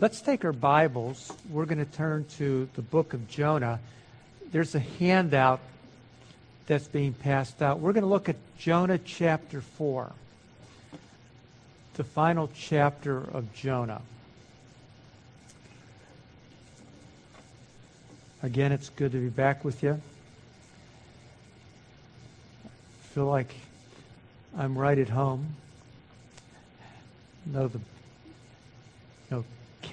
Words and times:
Let's 0.00 0.22
take 0.22 0.46
our 0.46 0.52
Bibles. 0.52 1.30
We're 1.50 1.66
going 1.66 1.84
to 1.84 1.84
turn 1.84 2.24
to 2.38 2.66
the 2.72 2.80
book 2.80 3.12
of 3.12 3.28
Jonah. 3.28 3.80
There's 4.50 4.74
a 4.74 4.78
handout 4.78 5.60
that's 6.66 6.88
being 6.88 7.12
passed 7.12 7.60
out. 7.60 7.80
We're 7.80 7.92
going 7.92 8.04
to 8.04 8.08
look 8.08 8.30
at 8.30 8.36
Jonah 8.58 8.96
chapter 8.96 9.60
4, 9.60 10.10
the 11.94 12.04
final 12.04 12.50
chapter 12.54 13.18
of 13.18 13.54
Jonah. 13.54 14.00
Again, 18.42 18.72
it's 18.72 18.88
good 18.88 19.12
to 19.12 19.18
be 19.18 19.28
back 19.28 19.66
with 19.66 19.82
you. 19.82 20.00
I 22.64 23.06
feel 23.12 23.26
like 23.26 23.54
I'm 24.56 24.78
right 24.78 24.98
at 24.98 25.10
home. 25.10 25.56
know 27.44 27.68
the 27.68 27.80
know 29.30 29.44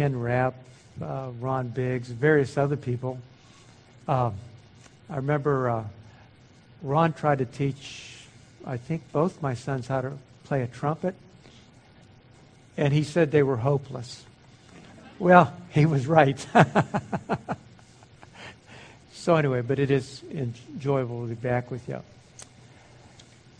Ken 0.01 0.19
Rapp, 0.19 0.55
uh, 0.99 1.29
Ron 1.39 1.67
Biggs, 1.67 2.09
various 2.09 2.57
other 2.57 2.75
people. 2.75 3.19
Um, 4.07 4.33
I 5.07 5.17
remember 5.17 5.69
uh, 5.69 5.83
Ron 6.81 7.13
tried 7.13 7.37
to 7.37 7.45
teach, 7.45 8.25
I 8.65 8.77
think, 8.77 9.03
both 9.11 9.43
my 9.43 9.53
sons 9.53 9.85
how 9.85 10.01
to 10.01 10.13
play 10.45 10.63
a 10.63 10.67
trumpet, 10.67 11.13
and 12.77 12.91
he 12.91 13.03
said 13.03 13.29
they 13.29 13.43
were 13.43 13.57
hopeless. 13.57 14.25
Well, 15.19 15.55
he 15.69 15.85
was 15.85 16.07
right. 16.07 16.43
so, 19.13 19.35
anyway, 19.35 19.61
but 19.61 19.77
it 19.77 19.91
is 19.91 20.23
enjoyable 20.31 21.21
to 21.21 21.27
be 21.27 21.35
back 21.35 21.69
with 21.69 21.87
you. 21.87 22.01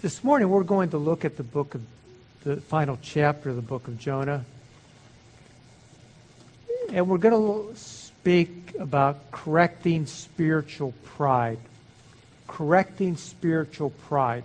This 0.01 0.23
morning, 0.23 0.49
we're 0.49 0.63
going 0.63 0.89
to 0.89 0.97
look 0.97 1.23
at 1.23 1.37
the 1.37 1.43
book 1.43 1.75
of 1.75 1.83
the 2.43 2.57
final 2.61 2.97
chapter 2.99 3.51
of 3.51 3.57
the 3.57 3.61
book 3.61 3.87
of 3.87 3.99
Jonah. 3.99 4.43
And 6.93 7.07
we're 7.07 7.19
going 7.19 7.69
to 7.73 7.79
speak 7.79 8.75
about 8.77 9.31
correcting 9.31 10.05
spiritual 10.05 10.93
pride. 11.05 11.59
Correcting 12.47 13.15
spiritual 13.15 13.91
pride. 13.91 14.43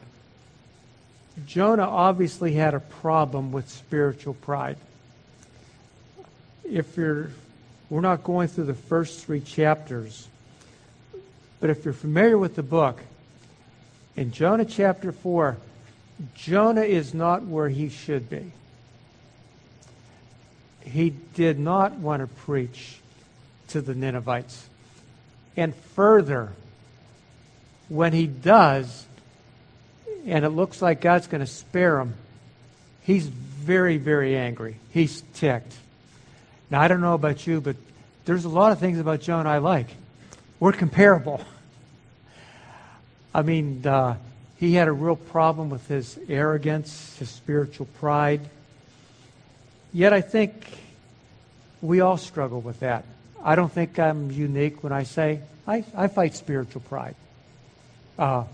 Jonah 1.45 1.89
obviously 1.89 2.55
had 2.55 2.75
a 2.75 2.81
problem 2.81 3.51
with 3.51 3.69
spiritual 3.69 4.34
pride. 4.34 4.77
If 6.65 6.97
you're, 6.97 7.31
we're 7.91 8.01
not 8.01 8.23
going 8.23 8.47
through 8.47 8.65
the 8.65 8.75
first 8.75 9.25
three 9.25 9.41
chapters, 9.41 10.28
but 11.59 11.69
if 11.69 11.84
you're 11.84 11.95
familiar 11.95 12.39
with 12.39 12.55
the 12.55 12.62
book, 12.62 13.01
in 14.15 14.31
Jonah 14.31 14.65
chapter 14.65 15.11
4, 15.11 15.56
Jonah 16.34 16.83
is 16.83 17.12
not 17.12 17.45
where 17.45 17.69
he 17.69 17.89
should 17.89 18.31
be. 18.31 18.53
He 20.87 21.11
did 21.11 21.59
not 21.59 21.97
want 21.97 22.20
to 22.20 22.27
preach 22.27 22.97
to 23.69 23.81
the 23.81 23.95
Ninevites. 23.95 24.69
And 25.56 25.75
further, 25.95 26.53
when 27.89 28.12
he 28.12 28.27
does, 28.27 29.05
and 30.25 30.45
it 30.45 30.51
looks 30.51 30.81
like 30.81 31.01
God's 31.01 31.27
going 31.27 31.41
to 31.41 31.47
spare 31.47 31.98
him, 31.98 32.15
he's 33.03 33.27
very, 33.27 33.97
very 33.97 34.37
angry. 34.37 34.77
He's 34.91 35.23
ticked. 35.34 35.75
Now, 36.70 36.81
I 36.81 36.89
don't 36.89 37.00
know 37.00 37.15
about 37.15 37.47
you, 37.47 37.61
but 37.61 37.77
there's 38.25 38.45
a 38.45 38.48
lot 38.48 38.73
of 38.73 38.78
things 38.78 38.98
about 38.98 39.21
Jonah 39.21 39.50
I 39.50 39.59
like. 39.59 39.89
We're 40.61 40.73
comparable. 40.73 41.45
I 43.34 43.43
mean, 43.43 43.87
uh, 43.87 44.17
he 44.56 44.75
had 44.75 44.89
a 44.89 44.93
real 44.93 45.17
problem 45.17 45.69
with 45.69 45.87
his 45.89 46.19
arrogance, 46.28 47.17
his 47.19 47.28
spiritual 47.28 47.87
pride. 47.98 48.41
Yet 49.92 50.12
I 50.12 50.20
think 50.20 50.53
we 51.81 52.01
all 52.01 52.17
struggle 52.17 52.61
with 52.61 52.81
that. 52.81 53.05
I 53.42 53.55
don't 53.55 53.73
think 53.73 53.98
I'm 53.98 54.31
unique 54.31 54.83
when 54.83 54.93
I 54.93 55.05
say 55.05 55.41
I, 55.67 55.84
I 55.95 56.09
fight 56.09 56.34
spiritual 56.34 56.83
pride. 56.83 57.15
Uh, 58.19 58.45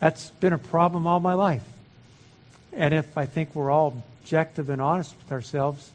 that's 0.00 0.30
been 0.30 0.52
a 0.52 0.58
problem 0.58 1.06
all 1.06 1.20
my 1.20 1.34
life. 1.34 1.64
And 2.72 2.92
if 2.92 3.16
I 3.16 3.26
think 3.26 3.54
we're 3.54 3.70
all 3.70 4.02
objective 4.20 4.68
and 4.70 4.82
honest 4.82 5.14
with 5.16 5.32
ourselves, 5.32 5.90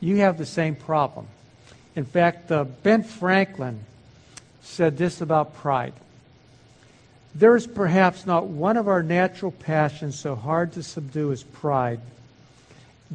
you 0.00 0.16
have 0.16 0.38
the 0.38 0.46
same 0.46 0.74
problem. 0.74 1.26
In 1.94 2.04
fact, 2.04 2.50
uh, 2.50 2.64
Ben 2.64 3.02
Franklin 3.02 3.80
said 4.62 4.98
this 4.98 5.20
about 5.20 5.54
pride. 5.54 5.94
There 7.34 7.54
is 7.54 7.66
perhaps 7.66 8.26
not 8.26 8.46
one 8.46 8.76
of 8.76 8.88
our 8.88 9.02
natural 9.02 9.52
passions 9.52 10.18
so 10.18 10.34
hard 10.34 10.72
to 10.72 10.82
subdue 10.82 11.32
as 11.32 11.42
pride. 11.42 12.00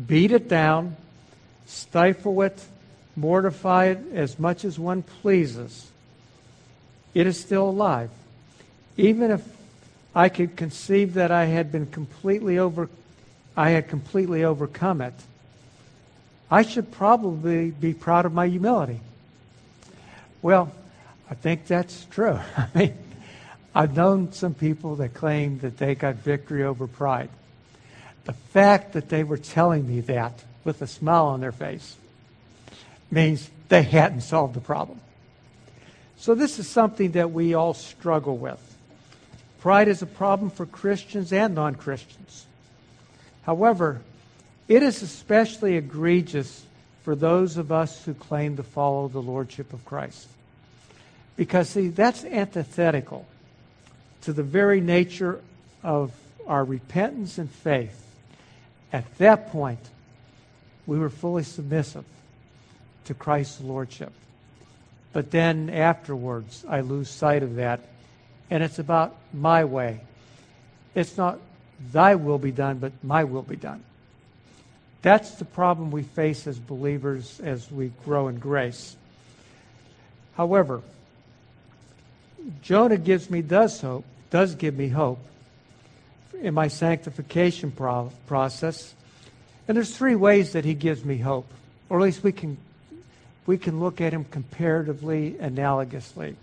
Beat 0.07 0.31
it 0.31 0.47
down, 0.47 0.95
stifle 1.65 2.41
it, 2.43 2.63
mortify 3.15 3.87
it 3.87 3.99
as 4.13 4.39
much 4.39 4.63
as 4.63 4.79
one 4.79 5.03
pleases. 5.03 5.89
It 7.13 7.27
is 7.27 7.39
still 7.39 7.69
alive. 7.69 8.09
Even 8.97 9.31
if 9.31 9.41
I 10.15 10.29
could 10.29 10.55
conceive 10.55 11.15
that 11.15 11.31
I 11.31 11.45
had 11.45 11.71
been 11.71 11.85
completely 11.85 12.57
over 12.57 12.89
I 13.55 13.71
had 13.71 13.89
completely 13.89 14.45
overcome 14.45 15.01
it, 15.01 15.13
I 16.49 16.61
should 16.61 16.89
probably 16.91 17.71
be 17.71 17.93
proud 17.93 18.25
of 18.25 18.33
my 18.33 18.47
humility. 18.47 19.01
Well, 20.41 20.71
I 21.29 21.35
think 21.35 21.67
that's 21.67 22.05
true. 22.05 22.39
I 22.57 22.67
mean, 22.73 22.93
I've 23.75 23.95
known 23.95 24.31
some 24.31 24.53
people 24.53 24.95
that 24.97 25.13
claim 25.13 25.59
that 25.59 25.77
they 25.77 25.95
got 25.95 26.15
victory 26.15 26.63
over 26.63 26.87
pride. 26.87 27.29
The 28.25 28.33
fact 28.33 28.93
that 28.93 29.09
they 29.09 29.23
were 29.23 29.37
telling 29.37 29.87
me 29.87 30.01
that 30.01 30.43
with 30.63 30.81
a 30.81 30.87
smile 30.87 31.27
on 31.27 31.41
their 31.41 31.51
face 31.51 31.95
means 33.09 33.49
they 33.69 33.83
hadn't 33.83 34.21
solved 34.21 34.53
the 34.53 34.61
problem. 34.61 34.99
So, 36.17 36.35
this 36.35 36.59
is 36.59 36.67
something 36.67 37.13
that 37.13 37.31
we 37.31 37.55
all 37.55 37.73
struggle 37.73 38.37
with. 38.37 38.59
Pride 39.59 39.87
is 39.87 40.01
a 40.01 40.07
problem 40.07 40.51
for 40.51 40.65
Christians 40.65 41.33
and 41.33 41.55
non 41.55 41.75
Christians. 41.75 42.45
However, 43.43 44.01
it 44.67 44.83
is 44.83 45.01
especially 45.01 45.77
egregious 45.77 46.63
for 47.03 47.15
those 47.15 47.57
of 47.57 47.71
us 47.71 48.05
who 48.05 48.13
claim 48.13 48.57
to 48.57 48.63
follow 48.63 49.07
the 49.07 49.21
Lordship 49.21 49.73
of 49.73 49.83
Christ. 49.85 50.27
Because, 51.35 51.69
see, 51.69 51.87
that's 51.87 52.23
antithetical 52.23 53.25
to 54.21 54.33
the 54.33 54.43
very 54.43 54.81
nature 54.81 55.41
of 55.83 56.11
our 56.47 56.63
repentance 56.63 57.37
and 57.37 57.49
faith, 57.49 58.10
at 58.93 59.17
that 59.17 59.51
point, 59.51 59.79
we 60.85 60.99
were 60.99 61.09
fully 61.09 61.43
submissive 61.43 62.05
to 63.05 63.13
Christ's 63.13 63.61
Lordship. 63.61 64.11
But 65.13 65.31
then 65.31 65.69
afterwards, 65.69 66.65
I 66.67 66.81
lose 66.81 67.09
sight 67.09 67.43
of 67.43 67.55
that, 67.55 67.81
and 68.49 68.63
it's 68.63 68.79
about 68.79 69.15
my 69.33 69.65
way. 69.65 70.01
It's 70.95 71.17
not 71.17 71.39
thy 71.91 72.15
will 72.15 72.37
be 72.37 72.51
done, 72.51 72.77
but 72.77 72.91
my 73.03 73.23
will 73.23 73.41
be 73.41 73.55
done. 73.55 73.83
That's 75.01 75.31
the 75.31 75.45
problem 75.45 75.91
we 75.91 76.03
face 76.03 76.45
as 76.45 76.59
believers 76.59 77.39
as 77.39 77.71
we 77.71 77.91
grow 78.05 78.27
in 78.27 78.37
grace. 78.37 78.95
However, 80.37 80.81
Jonah 82.61 82.97
gives 82.97 83.29
me 83.29 83.41
does 83.41 83.81
hope, 83.81 84.05
does 84.29 84.55
give 84.55 84.75
me 84.75 84.89
hope 84.89 85.19
in 86.41 86.53
my 86.53 86.67
sanctification 86.67 87.71
pro- 87.71 88.11
process. 88.27 88.93
And 89.67 89.77
there's 89.77 89.95
three 89.95 90.15
ways 90.15 90.53
that 90.53 90.65
he 90.65 90.73
gives 90.73 91.05
me 91.05 91.17
hope, 91.17 91.47
or 91.87 91.99
at 91.99 92.03
least 92.03 92.23
we 92.23 92.31
can 92.31 92.57
we 93.47 93.57
can 93.57 93.79
look 93.79 94.01
at 94.01 94.13
him 94.13 94.23
comparatively 94.25 95.31
analogously. 95.39 96.35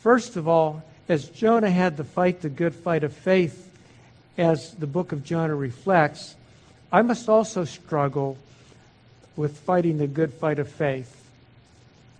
First 0.00 0.36
of 0.36 0.48
all, 0.48 0.82
as 1.08 1.28
Jonah 1.28 1.70
had 1.70 1.96
to 1.96 2.04
fight 2.04 2.40
the 2.40 2.48
good 2.48 2.74
fight 2.74 3.04
of 3.04 3.12
faith, 3.12 3.70
as 4.36 4.74
the 4.74 4.86
book 4.86 5.12
of 5.12 5.24
Jonah 5.24 5.54
reflects, 5.54 6.34
I 6.92 7.02
must 7.02 7.28
also 7.28 7.64
struggle 7.64 8.38
with 9.36 9.58
fighting 9.58 9.98
the 9.98 10.06
good 10.06 10.32
fight 10.32 10.58
of 10.58 10.68
faith. 10.68 11.14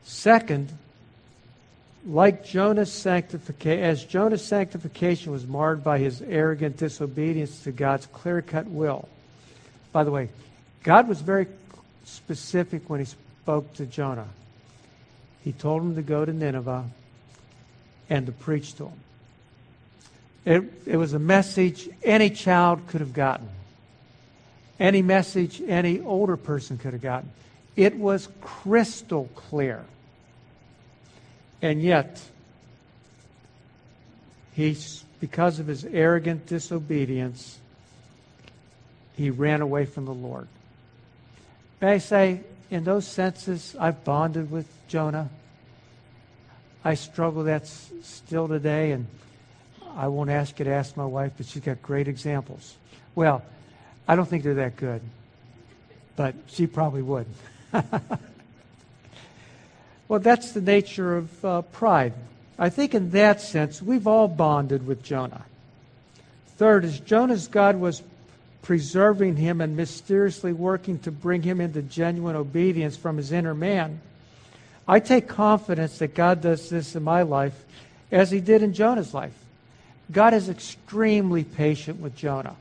Second, 0.04 0.72
like 2.06 2.44
Jonah's 2.44 2.92
sanctification, 2.92 3.84
as 3.84 4.04
Jonah's 4.04 4.44
sanctification 4.44 5.32
was 5.32 5.46
marred 5.46 5.82
by 5.82 5.98
his 5.98 6.22
arrogant 6.22 6.76
disobedience 6.76 7.62
to 7.64 7.72
God's 7.72 8.06
clear 8.06 8.42
cut 8.42 8.66
will. 8.66 9.08
By 9.92 10.04
the 10.04 10.10
way, 10.10 10.28
God 10.82 11.08
was 11.08 11.20
very 11.20 11.46
specific 12.04 12.88
when 12.88 13.00
he 13.00 13.06
spoke 13.06 13.74
to 13.74 13.86
Jonah. 13.86 14.28
He 15.42 15.52
told 15.52 15.82
him 15.82 15.94
to 15.96 16.02
go 16.02 16.24
to 16.24 16.32
Nineveh 16.32 16.84
and 18.10 18.26
to 18.26 18.32
preach 18.32 18.74
to 18.76 18.86
him. 18.86 19.00
It, 20.44 20.72
it 20.86 20.96
was 20.96 21.12
a 21.12 21.18
message 21.18 21.88
any 22.02 22.30
child 22.30 22.86
could 22.86 23.00
have 23.00 23.12
gotten, 23.12 23.48
any 24.80 25.02
message 25.02 25.60
any 25.66 26.00
older 26.00 26.36
person 26.36 26.78
could 26.78 26.92
have 26.92 27.02
gotten. 27.02 27.30
It 27.76 27.96
was 27.96 28.28
crystal 28.40 29.28
clear. 29.34 29.84
And 31.60 31.82
yet, 31.82 32.20
he's, 34.52 35.04
because 35.20 35.58
of 35.58 35.66
his 35.66 35.84
arrogant 35.84 36.46
disobedience, 36.46 37.58
he 39.16 39.30
ran 39.30 39.60
away 39.60 39.84
from 39.84 40.04
the 40.04 40.14
Lord. 40.14 40.46
May 41.80 41.94
I 41.94 41.98
say, 41.98 42.40
in 42.70 42.84
those 42.84 43.06
senses, 43.06 43.74
I've 43.78 44.04
bonded 44.04 44.50
with 44.50 44.66
Jonah. 44.88 45.30
I 46.84 46.94
struggle 46.94 47.44
that 47.44 47.66
still 47.66 48.46
today, 48.46 48.92
and 48.92 49.06
I 49.96 50.08
won't 50.08 50.30
ask 50.30 50.58
you 50.58 50.64
to 50.66 50.70
ask 50.70 50.96
my 50.96 51.04
wife, 51.04 51.32
but 51.36 51.46
she's 51.46 51.62
got 51.62 51.82
great 51.82 52.06
examples. 52.06 52.76
Well, 53.14 53.42
I 54.06 54.14
don't 54.14 54.26
think 54.26 54.44
they're 54.44 54.54
that 54.54 54.76
good, 54.76 55.02
but 56.14 56.34
she 56.46 56.66
probably 56.66 57.02
would. 57.02 57.26
well, 60.08 60.20
that's 60.20 60.52
the 60.52 60.60
nature 60.60 61.16
of 61.16 61.44
uh, 61.44 61.62
pride. 61.62 62.14
I 62.58 62.70
think 62.70 62.94
in 62.94 63.10
that 63.10 63.40
sense, 63.40 63.80
we've 63.80 64.06
all 64.06 64.26
bonded 64.26 64.86
with 64.86 65.02
Jonah. 65.02 65.44
Third, 66.56 66.84
as 66.84 66.98
Jonah's 66.98 67.46
God 67.46 67.76
was 67.76 68.02
preserving 68.62 69.36
him 69.36 69.60
and 69.60 69.76
mysteriously 69.76 70.52
working 70.52 70.98
to 71.00 71.12
bring 71.12 71.42
him 71.42 71.60
into 71.60 71.82
genuine 71.82 72.36
obedience 72.36 72.96
from 72.96 73.16
his 73.16 73.30
inner 73.32 73.54
man, 73.54 74.00
I 74.88 75.00
take 75.00 75.28
confidence 75.28 75.98
that 75.98 76.14
God 76.14 76.40
does 76.40 76.68
this 76.68 76.96
in 76.96 77.02
my 77.02 77.22
life 77.22 77.64
as 78.10 78.30
he 78.30 78.40
did 78.40 78.62
in 78.62 78.72
Jonah's 78.72 79.14
life. 79.14 79.34
God 80.10 80.32
is 80.32 80.48
extremely 80.48 81.44
patient 81.44 82.00
with 82.00 82.16
Jonah. 82.16 82.56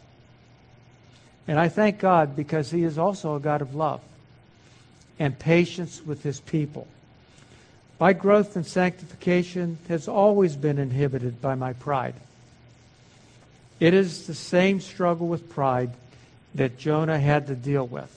And 1.47 1.57
I 1.57 1.69
thank 1.69 1.99
God 1.99 2.35
because 2.35 2.69
he 2.69 2.83
is 2.83 2.97
also 2.97 3.35
a 3.35 3.39
God 3.39 3.61
of 3.61 3.73
love 3.73 4.01
and 5.17 5.39
patience 5.39 6.01
with 6.05 6.21
his 6.21 6.41
people. 6.41 6.87
My 7.99 8.13
growth 8.13 8.55
and 8.55 8.65
sanctification 8.65 9.79
has 9.87 10.07
always 10.07 10.55
been 10.55 10.77
inhibited 10.77 11.41
by 11.41 11.55
my 11.55 11.73
pride. 11.73 12.13
It 13.79 13.93
is 13.93 14.27
the 14.27 14.35
same 14.35 14.79
struggle 14.81 15.27
with 15.27 15.49
pride 15.49 15.91
that 16.55 16.77
Jonah 16.77 17.19
had 17.19 17.47
to 17.47 17.55
deal 17.55 17.85
with. 17.85 18.13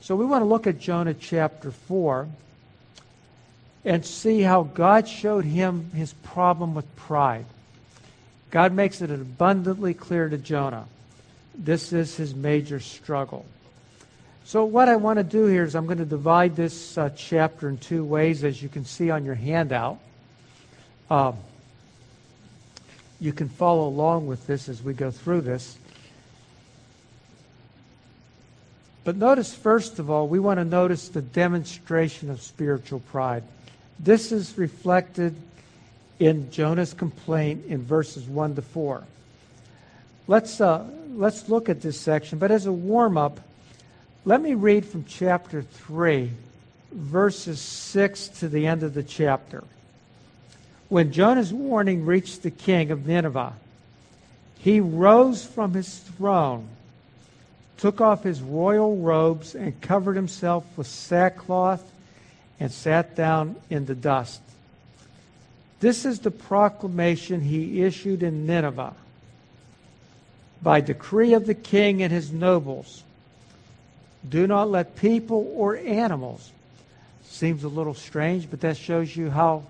So 0.00 0.14
we 0.14 0.24
want 0.24 0.42
to 0.42 0.46
look 0.46 0.66
at 0.66 0.78
Jonah 0.78 1.14
chapter 1.14 1.70
4 1.70 2.28
and 3.84 4.04
see 4.04 4.42
how 4.42 4.64
God 4.64 5.08
showed 5.08 5.44
him 5.44 5.90
his 5.92 6.12
problem 6.12 6.74
with 6.74 6.96
pride. 6.96 7.46
God 8.50 8.72
makes 8.72 9.00
it 9.00 9.10
abundantly 9.10 9.94
clear 9.94 10.28
to 10.28 10.38
Jonah. 10.38 10.86
This 11.54 11.92
is 11.92 12.16
his 12.16 12.34
major 12.34 12.80
struggle. 12.80 13.46
So, 14.46 14.64
what 14.64 14.88
I 14.88 14.94
want 14.94 15.16
to 15.16 15.24
do 15.24 15.46
here 15.46 15.64
is 15.64 15.74
I'm 15.74 15.86
going 15.86 15.98
to 15.98 16.04
divide 16.04 16.54
this 16.54 16.96
uh, 16.96 17.10
chapter 17.16 17.68
in 17.68 17.78
two 17.78 18.04
ways, 18.04 18.44
as 18.44 18.62
you 18.62 18.68
can 18.68 18.84
see 18.84 19.10
on 19.10 19.24
your 19.24 19.34
handout. 19.34 19.98
Um, 21.10 21.36
you 23.20 23.32
can 23.32 23.48
follow 23.48 23.88
along 23.88 24.28
with 24.28 24.46
this 24.46 24.68
as 24.68 24.80
we 24.80 24.94
go 24.94 25.10
through 25.10 25.40
this. 25.40 25.76
But 29.02 29.16
notice, 29.16 29.52
first 29.52 29.98
of 29.98 30.10
all, 30.10 30.28
we 30.28 30.38
want 30.38 30.60
to 30.60 30.64
notice 30.64 31.08
the 31.08 31.22
demonstration 31.22 32.30
of 32.30 32.40
spiritual 32.40 33.00
pride. 33.00 33.42
This 33.98 34.30
is 34.30 34.56
reflected 34.56 35.34
in 36.20 36.52
Jonah's 36.52 36.94
complaint 36.94 37.64
in 37.66 37.82
verses 37.82 38.28
1 38.28 38.54
to 38.54 38.62
4. 38.62 39.02
Let's, 40.28 40.60
uh, 40.60 40.88
let's 41.16 41.48
look 41.48 41.68
at 41.68 41.80
this 41.82 41.98
section, 41.98 42.38
but 42.38 42.52
as 42.52 42.66
a 42.66 42.72
warm 42.72 43.18
up, 43.18 43.40
let 44.26 44.42
me 44.42 44.54
read 44.54 44.84
from 44.84 45.04
chapter 45.04 45.62
3, 45.62 46.32
verses 46.90 47.60
6 47.60 48.26
to 48.40 48.48
the 48.48 48.66
end 48.66 48.82
of 48.82 48.92
the 48.92 49.04
chapter. 49.04 49.62
When 50.88 51.12
Jonah's 51.12 51.52
warning 51.52 52.04
reached 52.04 52.42
the 52.42 52.50
king 52.50 52.90
of 52.90 53.06
Nineveh, 53.06 53.52
he 54.58 54.80
rose 54.80 55.46
from 55.46 55.74
his 55.74 56.00
throne, 56.00 56.66
took 57.76 58.00
off 58.00 58.24
his 58.24 58.42
royal 58.42 58.96
robes, 58.96 59.54
and 59.54 59.80
covered 59.80 60.16
himself 60.16 60.64
with 60.76 60.88
sackcloth 60.88 61.88
and 62.58 62.72
sat 62.72 63.14
down 63.14 63.54
in 63.70 63.86
the 63.86 63.94
dust. 63.94 64.40
This 65.78 66.04
is 66.04 66.18
the 66.18 66.32
proclamation 66.32 67.42
he 67.42 67.82
issued 67.82 68.24
in 68.24 68.44
Nineveh 68.44 68.94
by 70.60 70.80
decree 70.80 71.34
of 71.34 71.46
the 71.46 71.54
king 71.54 72.02
and 72.02 72.12
his 72.12 72.32
nobles 72.32 73.04
do 74.28 74.46
not 74.46 74.70
let 74.70 74.96
people 74.96 75.52
or 75.56 75.76
animals. 75.76 76.50
Seems 77.24 77.64
a 77.64 77.68
little 77.68 77.94
strange, 77.94 78.50
but 78.50 78.60
that 78.62 78.76
shows 78.76 79.14
you 79.14 79.30
how 79.30 79.64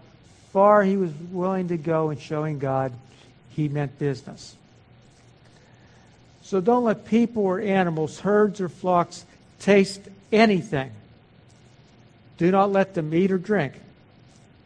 far 0.53 0.83
he 0.83 0.97
was 0.97 1.13
willing 1.31 1.69
to 1.69 1.77
go 1.77 2.11
in 2.11 2.19
showing 2.19 2.59
God 2.59 2.93
he 3.51 3.69
meant 3.69 3.99
business. 3.99 4.55
So 6.43 6.61
don't 6.61 6.85
let 6.85 7.07
people 7.07 7.43
or 7.45 7.61
animals, 7.61 8.21
herds 8.21 8.61
or 8.61 8.69
flocks, 8.69 9.25
taste 9.59 10.01
anything. 10.31 10.93
Do 12.39 12.51
not 12.51 12.71
let 12.71 12.95
them 12.95 13.13
eat 13.15 13.33
or 13.33 13.39
drink, 13.39 13.75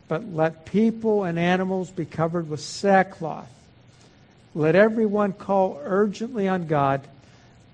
but 0.06 0.34
let 0.34 0.66
people 0.66 1.24
and 1.24 1.38
animals 1.38 1.90
be 1.90 2.04
covered 2.04 2.50
with 2.50 2.60
sackcloth. 2.60 3.48
Let 4.54 4.74
everyone 4.74 5.32
call 5.32 5.80
urgently 5.82 6.48
on 6.48 6.66
God 6.66 7.06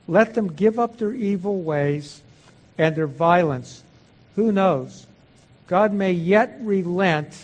let 0.08 0.35
them 0.35 0.53
give 0.53 0.79
up 0.79 0.99
their 0.99 1.12
evil 1.12 1.61
ways 1.61 2.23
and 2.79 2.94
their 2.94 3.06
violence. 3.06 3.82
Who 4.37 4.53
knows? 4.53 5.06
God 5.67 5.93
may 5.93 6.12
yet 6.12 6.58
relent 6.61 7.35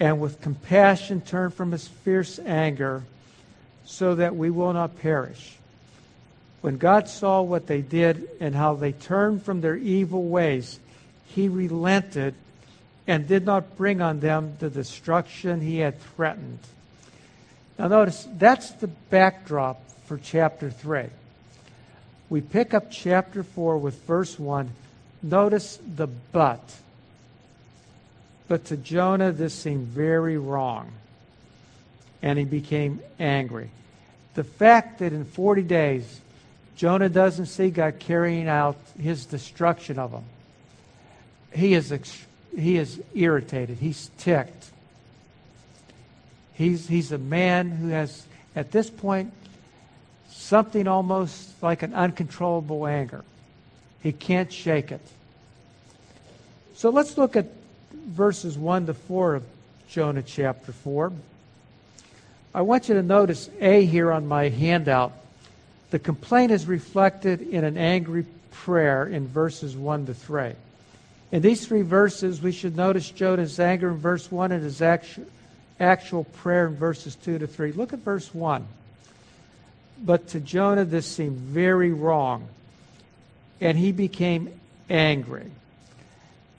and 0.00 0.20
with 0.20 0.40
compassion 0.40 1.20
turn 1.20 1.50
from 1.50 1.72
his 1.72 1.86
fierce 1.86 2.38
anger 2.40 3.04
so 3.84 4.16
that 4.16 4.34
we 4.34 4.50
will 4.50 4.72
not 4.72 4.98
perish. 4.98 5.56
When 6.60 6.78
God 6.78 7.08
saw 7.08 7.42
what 7.42 7.66
they 7.66 7.82
did 7.82 8.28
and 8.40 8.54
how 8.54 8.74
they 8.74 8.92
turned 8.92 9.44
from 9.44 9.60
their 9.60 9.76
evil 9.76 10.24
ways, 10.24 10.78
he 11.26 11.48
relented 11.48 12.34
and 13.06 13.26
did 13.26 13.44
not 13.44 13.76
bring 13.76 14.00
on 14.00 14.20
them 14.20 14.56
the 14.58 14.70
destruction 14.70 15.60
he 15.60 15.78
had 15.78 16.00
threatened. 16.00 16.60
Now, 17.78 17.88
notice 17.88 18.26
that's 18.38 18.70
the 18.72 18.86
backdrop 18.86 19.82
for 20.06 20.18
chapter 20.18 20.70
3 20.70 21.06
we 22.32 22.40
pick 22.40 22.72
up 22.72 22.90
chapter 22.90 23.42
4 23.42 23.76
with 23.76 24.06
verse 24.06 24.38
1. 24.38 24.70
Notice 25.22 25.78
the 25.86 26.06
but. 26.06 26.62
But 28.48 28.64
to 28.66 28.78
Jonah, 28.78 29.32
this 29.32 29.52
seemed 29.52 29.88
very 29.88 30.38
wrong. 30.38 30.92
And 32.22 32.38
he 32.38 32.46
became 32.46 33.02
angry. 33.20 33.68
The 34.32 34.44
fact 34.44 35.00
that 35.00 35.12
in 35.12 35.26
40 35.26 35.60
days, 35.60 36.22
Jonah 36.74 37.10
doesn't 37.10 37.46
see 37.46 37.68
God 37.68 37.98
carrying 37.98 38.48
out 38.48 38.78
his 38.98 39.26
destruction 39.26 39.98
of 39.98 40.12
him, 40.12 40.24
he 41.52 41.74
is, 41.74 41.92
he 42.56 42.78
is 42.78 42.98
irritated. 43.12 43.76
He's 43.76 44.10
ticked. 44.16 44.70
He's, 46.54 46.88
he's 46.88 47.12
a 47.12 47.18
man 47.18 47.72
who 47.72 47.88
has, 47.88 48.24
at 48.56 48.72
this 48.72 48.88
point, 48.88 49.34
something 50.52 50.86
almost 50.86 51.50
like 51.62 51.82
an 51.82 51.94
uncontrollable 51.94 52.86
anger. 52.86 53.24
He 54.02 54.12
can't 54.12 54.52
shake 54.52 54.92
it. 54.92 55.00
So 56.74 56.90
let's 56.90 57.16
look 57.16 57.36
at 57.36 57.46
verses 57.94 58.58
1 58.58 58.84
to 58.84 58.92
4 58.92 59.36
of 59.36 59.44
Jonah 59.88 60.20
chapter 60.20 60.72
4. 60.72 61.10
I 62.54 62.60
want 62.60 62.90
you 62.90 62.96
to 62.96 63.02
notice 63.02 63.48
A 63.62 63.86
here 63.86 64.12
on 64.12 64.26
my 64.26 64.50
handout. 64.50 65.14
The 65.88 65.98
complaint 65.98 66.52
is 66.52 66.66
reflected 66.66 67.40
in 67.40 67.64
an 67.64 67.78
angry 67.78 68.26
prayer 68.50 69.06
in 69.06 69.28
verses 69.28 69.74
1 69.74 70.04
to 70.04 70.12
3. 70.12 70.52
In 71.30 71.40
these 71.40 71.66
three 71.66 71.80
verses, 71.80 72.42
we 72.42 72.52
should 72.52 72.76
notice 72.76 73.10
Jonah's 73.10 73.58
anger 73.58 73.88
in 73.88 73.96
verse 73.96 74.30
1 74.30 74.52
and 74.52 74.62
his 74.62 74.82
actual, 74.82 76.24
prayer 76.24 76.66
in 76.66 76.76
verses 76.76 77.14
2 77.14 77.38
to 77.38 77.46
3. 77.46 77.72
Look 77.72 77.94
at 77.94 78.00
verse 78.00 78.34
1. 78.34 78.66
But 80.02 80.28
to 80.28 80.40
Jonah, 80.40 80.84
this 80.84 81.06
seemed 81.06 81.38
very 81.38 81.92
wrong, 81.92 82.48
and 83.60 83.78
he 83.78 83.92
became 83.92 84.52
angry. 84.90 85.50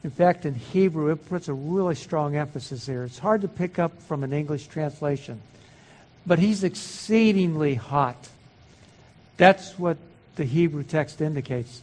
In 0.04 0.10
fact, 0.10 0.46
in 0.46 0.56
Hebrew, 0.56 1.12
it 1.12 1.28
puts 1.28 1.48
a 1.48 1.54
really 1.54 1.96
strong 1.96 2.36
emphasis 2.36 2.86
here. 2.86 3.04
It's 3.04 3.20
hard 3.20 3.42
to 3.42 3.48
pick 3.48 3.80
up 3.80 4.02
from 4.04 4.24
an 4.24 4.34
English 4.34 4.68
translation. 4.68 5.42
But 6.26 6.40
he's 6.40 6.64
exceedingly 6.64 7.76
hot. 7.76 8.30
That's 9.38 9.78
what 9.78 9.98
the 10.36 10.46
Hebrew 10.46 10.84
text 10.84 11.22
indicates. 11.22 11.82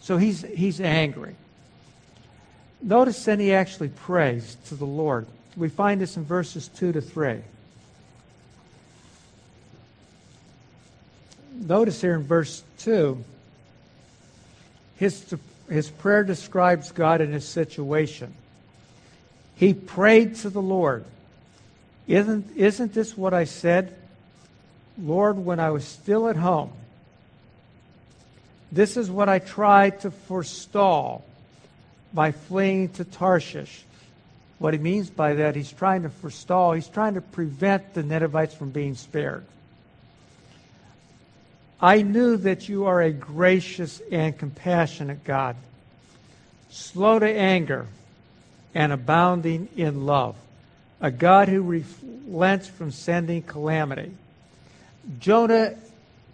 So 0.00 0.16
he's, 0.16 0.42
he's 0.42 0.80
angry. 0.80 1.34
Notice 2.82 3.24
then 3.24 3.40
he 3.40 3.52
actually 3.52 3.88
prays 3.88 4.56
to 4.66 4.74
the 4.74 4.86
Lord. 4.86 5.26
We 5.56 5.68
find 5.68 6.00
this 6.00 6.16
in 6.16 6.24
verses 6.24 6.68
2 6.68 6.92
to 6.92 7.00
3. 7.00 7.40
Notice 11.70 12.00
here 12.00 12.14
in 12.14 12.24
verse 12.24 12.64
2, 12.80 13.22
his, 14.96 15.34
his 15.70 15.88
prayer 15.88 16.24
describes 16.24 16.90
God 16.90 17.20
and 17.20 17.32
his 17.32 17.46
situation. 17.46 18.34
He 19.54 19.72
prayed 19.72 20.34
to 20.36 20.50
the 20.50 20.60
Lord. 20.60 21.04
Isn't, 22.08 22.56
isn't 22.56 22.92
this 22.92 23.16
what 23.16 23.32
I 23.32 23.44
said? 23.44 23.96
Lord, 25.00 25.38
when 25.38 25.60
I 25.60 25.70
was 25.70 25.84
still 25.84 26.28
at 26.28 26.36
home, 26.36 26.72
this 28.72 28.96
is 28.96 29.08
what 29.08 29.28
I 29.28 29.38
tried 29.38 30.00
to 30.00 30.10
forestall. 30.10 31.24
by 32.12 32.32
fleeing 32.32 32.88
to 32.88 33.04
Tarshish. 33.04 33.84
What 34.58 34.74
he 34.74 34.80
means 34.80 35.08
by 35.08 35.34
that, 35.34 35.54
he's 35.54 35.70
trying 35.70 36.02
to 36.02 36.10
forestall, 36.10 36.72
he's 36.72 36.88
trying 36.88 37.14
to 37.14 37.20
prevent 37.20 37.94
the 37.94 38.02
Ninevites 38.02 38.54
from 38.54 38.70
being 38.70 38.96
spared. 38.96 39.44
I 41.82 42.02
knew 42.02 42.36
that 42.36 42.68
you 42.68 42.86
are 42.86 43.00
a 43.00 43.10
gracious 43.10 44.02
and 44.12 44.36
compassionate 44.36 45.24
God, 45.24 45.56
slow 46.70 47.18
to 47.18 47.26
anger 47.26 47.86
and 48.74 48.92
abounding 48.92 49.68
in 49.76 50.04
love, 50.04 50.36
a 51.00 51.10
God 51.10 51.48
who 51.48 51.62
relents 51.62 52.68
from 52.68 52.90
sending 52.90 53.42
calamity. 53.42 54.12
Jonah, 55.18 55.74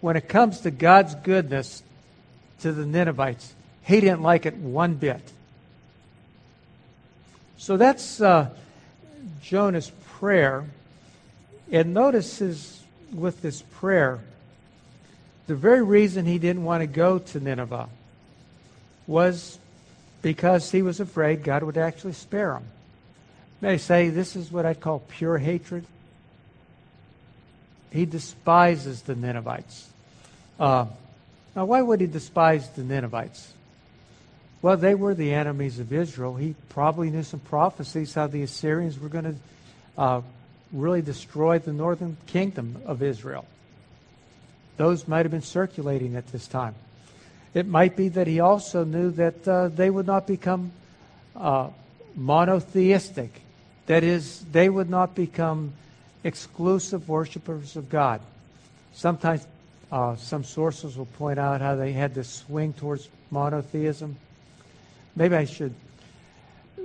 when 0.01 0.17
it 0.17 0.27
comes 0.27 0.61
to 0.61 0.71
God's 0.71 1.15
goodness 1.15 1.81
to 2.59 2.73
the 2.73 2.85
Ninevites, 2.85 3.53
he 3.83 4.01
didn't 4.01 4.21
like 4.21 4.45
it 4.45 4.55
one 4.57 4.95
bit. 4.95 5.21
So 7.57 7.77
that's 7.77 8.21
uh, 8.21 8.49
Jonah's 9.41 9.91
prayer. 10.17 10.65
And 11.71 11.93
notice 11.93 12.39
his, 12.39 12.81
with 13.13 13.41
this 13.41 13.61
prayer, 13.61 14.19
the 15.47 15.55
very 15.55 15.81
reason 15.81 16.25
he 16.25 16.39
didn't 16.39 16.63
want 16.63 16.81
to 16.81 16.87
go 16.87 17.19
to 17.19 17.39
Nineveh 17.39 17.89
was 19.07 19.57
because 20.21 20.69
he 20.71 20.81
was 20.81 20.99
afraid 20.99 21.43
God 21.43 21.63
would 21.63 21.77
actually 21.77 22.13
spare 22.13 22.53
him. 22.53 22.63
May 23.61 23.73
I 23.73 23.77
say 23.77 24.09
this 24.09 24.35
is 24.35 24.51
what 24.51 24.65
I'd 24.65 24.81
call 24.81 24.99
pure 24.99 25.37
hatred. 25.37 25.85
He 27.91 28.05
despises 28.05 29.01
the 29.01 29.15
Ninevites. 29.15 29.87
Uh, 30.59 30.85
now, 31.55 31.65
why 31.65 31.81
would 31.81 32.01
he 32.01 32.07
despise 32.07 32.69
the 32.71 32.83
Ninevites? 32.83 33.53
Well, 34.61 34.77
they 34.77 34.95
were 34.95 35.15
the 35.15 35.33
enemies 35.33 35.79
of 35.79 35.93
Israel. 35.93 36.35
He 36.35 36.55
probably 36.69 37.09
knew 37.09 37.23
some 37.23 37.39
prophecies 37.39 38.13
how 38.13 38.27
the 38.27 38.43
Assyrians 38.43 38.99
were 38.99 39.09
going 39.09 39.23
to 39.23 39.35
uh, 39.97 40.21
really 40.73 41.01
destroy 41.01 41.59
the 41.59 41.73
northern 41.73 42.17
kingdom 42.27 42.81
of 42.85 43.01
Israel. 43.01 43.45
Those 44.77 45.07
might 45.07 45.25
have 45.25 45.31
been 45.31 45.41
circulating 45.41 46.15
at 46.15 46.27
this 46.31 46.47
time. 46.47 46.75
It 47.53 47.67
might 47.67 47.95
be 47.95 48.09
that 48.09 48.27
he 48.27 48.39
also 48.39 48.83
knew 48.83 49.11
that 49.11 49.47
uh, 49.47 49.69
they 49.69 49.89
would 49.89 50.05
not 50.05 50.27
become 50.27 50.71
uh, 51.35 51.69
monotheistic. 52.15 53.41
That 53.87 54.03
is, 54.03 54.45
they 54.51 54.69
would 54.69 54.89
not 54.89 55.15
become 55.15 55.73
exclusive 56.23 57.09
worshippers 57.09 57.75
of 57.75 57.89
God. 57.89 58.21
Sometimes 58.93 59.45
uh, 59.91 60.15
some 60.17 60.43
sources 60.43 60.97
will 60.97 61.05
point 61.05 61.39
out 61.39 61.61
how 61.61 61.75
they 61.75 61.93
had 61.93 62.13
this 62.13 62.29
swing 62.29 62.73
towards 62.73 63.07
monotheism. 63.31 64.17
Maybe 65.15 65.35
I 65.35 65.45
should 65.45 65.73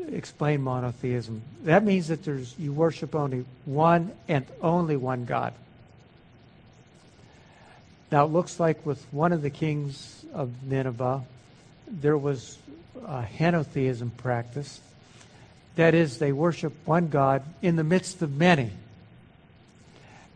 explain 0.08 0.62
monotheism. 0.62 1.42
That 1.64 1.84
means 1.84 2.08
that 2.08 2.24
there's 2.24 2.58
you 2.58 2.72
worship 2.72 3.14
only 3.14 3.44
one 3.64 4.12
and 4.28 4.46
only 4.62 4.96
one 4.96 5.24
God. 5.24 5.52
Now, 8.12 8.26
it 8.26 8.28
looks 8.30 8.60
like 8.60 8.84
with 8.84 9.02
one 9.10 9.32
of 9.32 9.40
the 9.40 9.48
kings 9.48 10.26
of 10.34 10.50
Nineveh, 10.64 11.24
there 11.88 12.18
was 12.18 12.58
a 13.06 13.22
henotheism 13.22 14.10
practice. 14.18 14.82
That 15.76 15.94
is, 15.94 16.18
they 16.18 16.30
worship 16.30 16.74
one 16.84 17.08
God 17.08 17.42
in 17.62 17.76
the 17.76 17.84
midst 17.84 18.20
of 18.20 18.36
many. 18.36 18.70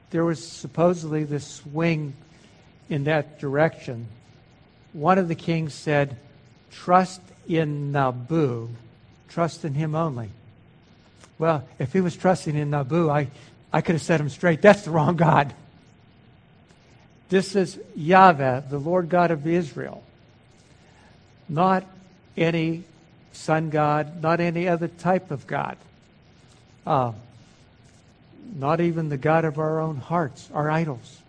There 0.09 0.25
was 0.25 0.43
supposedly 0.43 1.25
this 1.25 1.47
swing 1.47 2.15
in 2.89 3.05
that 3.05 3.41
direction. 3.41 4.07
One 4.95 5.19
of 5.19 5.29
the 5.29 5.35
kings 5.35 5.75
said, 5.75 6.17
Trust 6.71 7.21
in 7.47 7.93
Nabu, 7.93 8.71
trust 9.29 9.67
in 9.67 9.75
him 9.75 9.95
only. 9.95 10.31
Well, 11.39 11.69
if 11.79 11.93
he 11.93 12.01
was 12.01 12.17
trusting 12.17 12.57
in 12.57 12.71
Nabu, 12.71 13.11
I, 13.11 13.29
I 13.71 13.83
could 13.83 13.97
have 13.97 14.03
set 14.03 14.19
him 14.19 14.31
straight. 14.31 14.63
That's 14.63 14.81
the 14.81 14.93
wrong 14.93 15.17
God. 15.17 15.53
This 17.29 17.57
is 17.57 17.79
Yahweh, 17.95 18.61
the 18.71 18.79
Lord 18.79 19.09
God 19.09 19.31
of 19.31 19.47
Israel. 19.47 20.03
Not 21.49 21.85
any 22.37 22.85
sun 23.33 23.71
god, 23.71 24.23
not 24.23 24.41
any 24.41 24.69
other 24.69 24.89
type 24.89 25.31
of 25.31 25.47
God. 25.47 25.77
Uh, 26.87 27.13
not 28.55 28.81
even 28.81 29.09
the 29.09 29.17
God 29.17 29.45
of 29.45 29.59
our 29.59 29.81
own 29.81 29.97
hearts, 29.97 30.49
our 30.55 30.71
idols. 30.71 31.21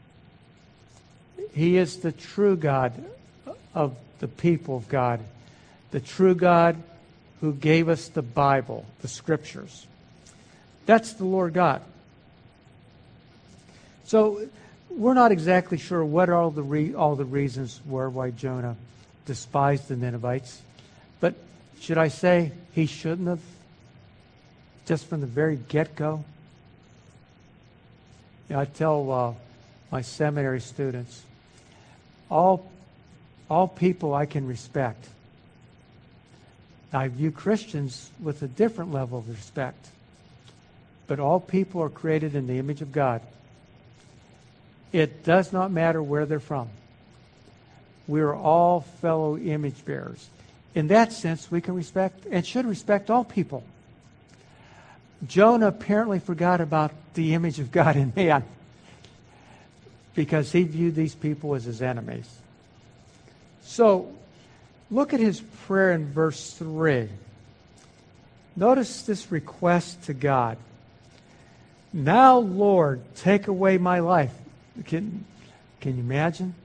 He 1.54 1.78
is 1.78 1.98
the 1.98 2.12
true 2.12 2.56
God 2.56 2.94
of 3.74 3.96
the 4.20 4.28
people 4.28 4.78
of 4.78 4.88
God, 4.88 5.20
the 5.92 6.00
true 6.00 6.36
God 6.36 6.78
who 7.42 7.54
gave 7.54 7.90
us 7.90 8.08
the 8.10 8.22
Bible, 8.22 8.86
the 9.02 9.08
Scriptures. 9.08 9.88
That's 10.86 11.14
the 11.14 11.26
Lord 11.26 11.54
God. 11.54 11.82
So 14.06 14.48
we're 14.98 15.14
not 15.14 15.32
exactly 15.32 15.78
sure 15.78 16.04
what 16.04 16.30
all 16.30 16.50
the 16.50 16.64
re- 16.64 16.96
all 16.96 17.16
the 17.16 17.26
reasons 17.26 17.80
were 17.86 18.10
why 18.10 18.32
Jonah 18.32 18.76
despised 19.26 19.88
the 19.88 19.96
Ninevites, 19.96 20.62
but 21.20 21.36
should 21.80 21.98
I 21.98 22.08
say 22.08 22.52
he 22.74 22.88
shouldn't 22.88 23.28
have? 23.28 23.40
Just 24.88 25.06
from 25.06 25.22
the 25.22 25.28
very 25.28 25.58
get-go. 25.58 26.24
You 28.50 28.56
know, 28.56 28.62
I 28.62 28.66
tell 28.66 29.12
uh, 29.12 29.34
my 29.92 30.02
seminary 30.02 30.62
students, 30.62 31.22
all 32.32 32.70
all 33.50 33.68
people 33.68 34.14
I 34.14 34.26
can 34.26 34.48
respect. 34.48 35.08
I 36.92 37.08
view 37.10 37.32
Christians 37.32 38.10
with 38.20 38.42
a 38.42 38.48
different 38.48 38.92
level 38.92 39.20
of 39.20 39.30
respect. 39.30 39.88
But 41.06 41.20
all 41.20 41.40
people 41.40 41.82
are 41.84 41.90
created 41.90 42.36
in 42.36 42.48
the 42.48 42.58
image 42.58 42.82
of 42.82 42.92
God. 42.92 43.22
It 44.92 45.24
does 45.24 45.52
not 45.52 45.72
matter 45.72 46.02
where 46.02 46.26
they're 46.26 46.40
from. 46.40 46.70
We 48.08 48.22
are 48.22 48.36
all 48.36 48.82
fellow 49.02 49.38
image 49.38 49.84
bearers. 49.86 50.30
In 50.74 50.88
that 50.88 51.12
sense, 51.12 51.52
we 51.52 51.60
can 51.60 51.76
respect 51.76 52.26
and 52.30 52.46
should 52.46 52.66
respect 52.66 53.10
all 53.10 53.24
people. 53.24 53.64
Jonah 55.26 55.68
apparently 55.68 56.20
forgot 56.20 56.62
about 56.62 56.92
the 57.16 57.34
image 57.34 57.60
of 57.60 57.72
God 57.72 57.96
in 57.96 58.14
man 58.16 58.44
because 60.14 60.52
he 60.52 60.64
viewed 60.64 60.96
these 60.96 61.16
people 61.16 61.56
as 61.56 61.66
his 61.66 61.82
enemies. 61.82 62.30
So, 63.64 64.14
look 64.90 65.14
at 65.14 65.20
his 65.20 65.42
prayer 65.66 65.92
in 65.94 66.12
verse 66.12 66.54
3. 66.54 67.10
Notice 68.56 69.04
this 69.04 69.32
request 69.32 70.04
to 70.04 70.14
God. 70.14 70.58
Now, 71.94 72.38
Lord, 72.38 73.02
take 73.16 73.48
away 73.48 73.78
my 73.78 74.00
life. 74.00 74.34
Can, 74.86 75.26
can 75.82 75.98
you 75.98 76.04
imagine? 76.04 76.56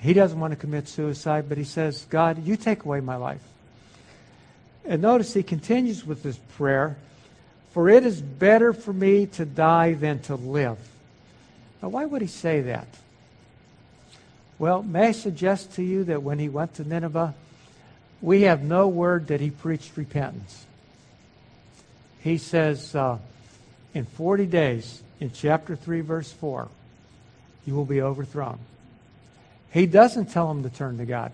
He 0.00 0.14
doesn't 0.14 0.38
want 0.38 0.52
to 0.52 0.56
commit 0.56 0.88
suicide, 0.88 1.48
but 1.48 1.58
he 1.58 1.64
says, 1.64 2.06
God, 2.08 2.46
you 2.46 2.56
take 2.56 2.84
away 2.84 3.00
my 3.00 3.16
life. 3.16 3.42
And 4.84 5.02
notice 5.02 5.34
he 5.34 5.42
continues 5.42 6.06
with 6.06 6.22
this 6.22 6.38
prayer 6.56 6.96
For 7.72 7.88
it 7.88 8.04
is 8.04 8.20
better 8.20 8.72
for 8.72 8.92
me 8.92 9.26
to 9.26 9.44
die 9.44 9.94
than 9.94 10.20
to 10.20 10.34
live. 10.34 10.78
Now, 11.82 11.90
why 11.90 12.04
would 12.04 12.22
he 12.22 12.28
say 12.28 12.62
that? 12.62 12.88
Well, 14.58 14.82
may 14.82 15.08
I 15.08 15.12
suggest 15.12 15.74
to 15.74 15.82
you 15.82 16.04
that 16.04 16.22
when 16.22 16.38
he 16.38 16.48
went 16.48 16.74
to 16.74 16.84
Nineveh, 16.84 17.34
we 18.20 18.42
have 18.42 18.62
no 18.62 18.88
word 18.88 19.28
that 19.28 19.40
he 19.40 19.50
preached 19.50 19.96
repentance. 19.96 20.66
He 22.22 22.36
says 22.36 22.94
uh, 22.94 23.18
in 23.94 24.04
40 24.04 24.46
days, 24.46 25.02
in 25.20 25.30
chapter 25.32 25.76
3, 25.76 26.02
verse 26.02 26.30
4, 26.32 26.68
you 27.66 27.74
will 27.74 27.84
be 27.84 28.00
overthrown. 28.00 28.58
He 29.72 29.86
doesn't 29.86 30.32
tell 30.32 30.48
them 30.48 30.62
to 30.62 30.70
turn 30.70 30.98
to 30.98 31.04
God. 31.04 31.32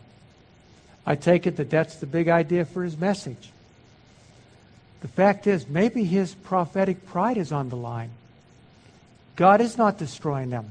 I 1.07 1.15
take 1.15 1.47
it 1.47 1.57
that 1.57 1.71
that's 1.71 1.97
the 1.97 2.07
big 2.07 2.29
idea 2.29 2.65
for 2.65 2.83
his 2.83 2.97
message. 2.97 3.51
The 5.01 5.09
fact 5.09 5.47
is, 5.47 5.69
maybe 5.69 6.05
his 6.05 6.35
prophetic 6.35 7.07
pride 7.07 7.37
is 7.37 7.53
on 7.53 7.69
the 7.69 7.77
line. 7.77 8.11
God 9.37 9.61
is 9.61 9.79
not 9.79 9.99
destroying 9.99 10.51
them. 10.51 10.71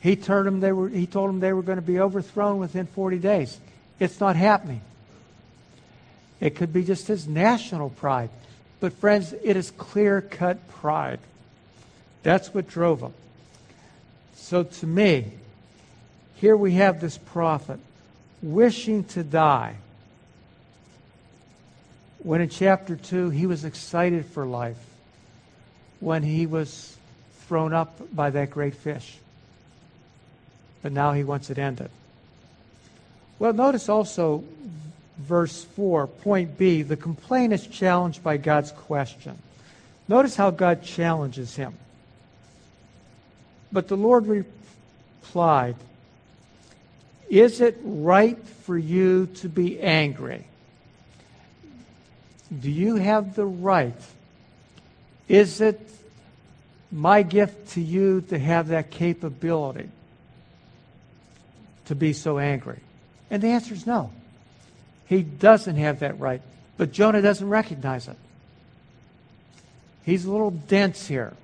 He, 0.00 0.16
turned 0.16 0.46
them, 0.46 0.60
they 0.60 0.72
were, 0.72 0.88
he 0.88 1.06
told 1.06 1.28
them 1.28 1.40
they 1.40 1.52
were 1.52 1.62
going 1.62 1.78
to 1.78 1.82
be 1.82 1.98
overthrown 1.98 2.58
within 2.58 2.86
40 2.86 3.18
days. 3.18 3.58
It's 3.98 4.20
not 4.20 4.36
happening. 4.36 4.80
It 6.40 6.54
could 6.56 6.72
be 6.72 6.84
just 6.84 7.08
his 7.08 7.26
national 7.26 7.90
pride. 7.90 8.30
But, 8.80 8.92
friends, 8.92 9.34
it 9.42 9.56
is 9.56 9.72
clear 9.72 10.20
cut 10.20 10.68
pride. 10.68 11.18
That's 12.22 12.54
what 12.54 12.68
drove 12.68 13.00
him. 13.00 13.14
So 14.48 14.62
to 14.62 14.86
me, 14.86 15.26
here 16.36 16.56
we 16.56 16.72
have 16.72 17.02
this 17.02 17.18
prophet 17.18 17.78
wishing 18.40 19.04
to 19.04 19.22
die. 19.22 19.74
When 22.20 22.40
in 22.40 22.48
chapter 22.48 22.96
2, 22.96 23.28
he 23.28 23.44
was 23.44 23.66
excited 23.66 24.24
for 24.24 24.46
life 24.46 24.78
when 26.00 26.22
he 26.22 26.46
was 26.46 26.96
thrown 27.40 27.74
up 27.74 28.00
by 28.10 28.30
that 28.30 28.48
great 28.48 28.74
fish. 28.74 29.18
But 30.80 30.92
now 30.92 31.12
he 31.12 31.24
wants 31.24 31.50
it 31.50 31.58
ended. 31.58 31.90
Well, 33.38 33.52
notice 33.52 33.90
also 33.90 34.44
verse 35.18 35.64
4, 35.76 36.06
point 36.06 36.56
B, 36.56 36.80
the 36.80 36.96
complaint 36.96 37.52
is 37.52 37.66
challenged 37.66 38.22
by 38.22 38.38
God's 38.38 38.72
question. 38.72 39.36
Notice 40.08 40.36
how 40.36 40.50
God 40.52 40.82
challenges 40.84 41.54
him. 41.54 41.74
But 43.70 43.88
the 43.88 43.96
Lord 43.96 44.26
replied, 44.26 45.76
Is 47.28 47.60
it 47.60 47.78
right 47.82 48.38
for 48.64 48.76
you 48.76 49.26
to 49.36 49.48
be 49.48 49.80
angry? 49.80 50.46
Do 52.56 52.70
you 52.70 52.96
have 52.96 53.34
the 53.34 53.44
right? 53.44 54.00
Is 55.28 55.60
it 55.60 55.80
my 56.90 57.22
gift 57.22 57.72
to 57.72 57.80
you 57.82 58.22
to 58.22 58.38
have 58.38 58.68
that 58.68 58.90
capability 58.90 59.90
to 61.86 61.94
be 61.94 62.14
so 62.14 62.38
angry? 62.38 62.80
And 63.30 63.42
the 63.42 63.48
answer 63.48 63.74
is 63.74 63.86
no. 63.86 64.10
He 65.06 65.22
doesn't 65.22 65.76
have 65.76 66.00
that 66.00 66.18
right. 66.18 66.40
But 66.78 66.92
Jonah 66.92 67.20
doesn't 67.20 67.48
recognize 67.48 68.08
it. 68.08 68.16
He's 70.04 70.24
a 70.24 70.30
little 70.30 70.50
dense 70.50 71.06
here. 71.06 71.34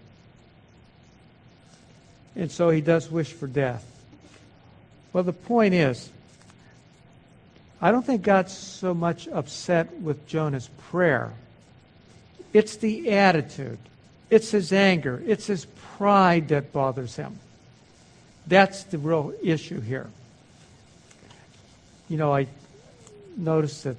And 2.36 2.50
so 2.50 2.70
he 2.70 2.80
does 2.80 3.10
wish 3.10 3.32
for 3.32 3.46
death. 3.46 3.84
Well, 5.12 5.24
the 5.24 5.32
point 5.32 5.74
is, 5.74 6.10
I 7.80 7.92
don't 7.92 8.04
think 8.04 8.22
God's 8.22 8.56
so 8.56 8.94
much 8.94 9.28
upset 9.28 10.00
with 10.00 10.26
Jonah's 10.26 10.68
prayer. 10.88 11.32
It's 12.52 12.76
the 12.76 13.10
attitude, 13.10 13.78
it's 14.30 14.50
his 14.50 14.72
anger, 14.72 15.22
it's 15.26 15.46
his 15.46 15.66
pride 15.96 16.48
that 16.48 16.72
bothers 16.72 17.16
him. 17.16 17.38
That's 18.46 18.84
the 18.84 18.98
real 18.98 19.32
issue 19.42 19.80
here. 19.80 20.08
You 22.08 22.16
know, 22.16 22.34
I 22.34 22.46
noticed 23.36 23.84
that 23.84 23.96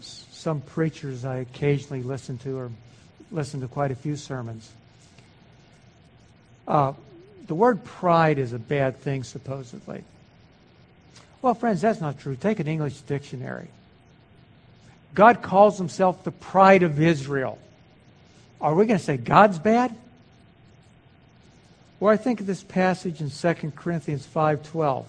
some 0.00 0.60
preachers 0.60 1.24
I 1.24 1.38
occasionally 1.38 2.02
listen 2.02 2.38
to 2.38 2.56
or 2.56 2.70
listen 3.30 3.60
to 3.60 3.68
quite 3.68 3.90
a 3.90 3.96
few 3.96 4.16
sermons. 4.16 4.70
Uh, 6.66 6.92
the 7.48 7.54
word 7.54 7.82
pride 7.82 8.38
is 8.38 8.52
a 8.52 8.58
bad 8.58 9.00
thing, 9.00 9.24
supposedly. 9.24 10.04
Well, 11.40 11.54
friends, 11.54 11.80
that's 11.80 12.00
not 12.00 12.20
true. 12.20 12.36
Take 12.36 12.60
an 12.60 12.68
English 12.68 13.00
dictionary. 13.00 13.68
God 15.14 15.42
calls 15.42 15.78
himself 15.78 16.22
the 16.22 16.30
pride 16.30 16.82
of 16.82 17.00
Israel. 17.00 17.58
Are 18.60 18.74
we 18.74 18.86
going 18.86 18.98
to 18.98 19.04
say 19.04 19.16
God's 19.16 19.58
bad? 19.58 19.94
Well, 21.98 22.12
I 22.12 22.16
think 22.16 22.40
of 22.40 22.46
this 22.46 22.62
passage 22.62 23.20
in 23.20 23.30
2 23.30 23.74
Corinthians 23.74 24.26
5:12. 24.26 25.06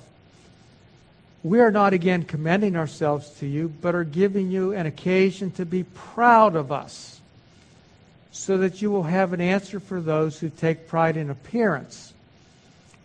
We 1.44 1.60
are 1.60 1.72
not 1.72 1.94
again 1.94 2.24
commending 2.24 2.76
ourselves 2.76 3.30
to 3.40 3.48
you, 3.48 3.70
but 3.82 3.96
are 3.96 4.04
giving 4.04 4.50
you 4.50 4.74
an 4.74 4.86
occasion 4.86 5.52
to 5.52 5.66
be 5.66 5.84
proud 5.84 6.56
of 6.56 6.72
us, 6.72 7.20
so 8.32 8.58
that 8.60 8.82
you 8.82 8.92
will 8.92 9.04
have 9.04 9.34
an 9.34 9.42
answer 9.42 9.80
for 9.80 10.00
those 10.00 10.40
who 10.40 10.50
take 10.50 10.88
pride 10.88 11.18
in 11.18 11.30
appearance 11.30 12.14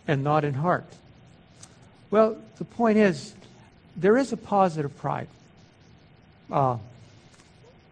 and 0.07 0.23
not 0.23 0.43
in 0.43 0.53
heart. 0.53 0.85
Well, 2.11 2.37
the 2.57 2.65
point 2.65 2.97
is, 2.97 3.33
there 3.95 4.17
is 4.17 4.31
a 4.31 4.37
positive 4.37 4.95
pride. 4.97 5.27
Uh, 6.51 6.77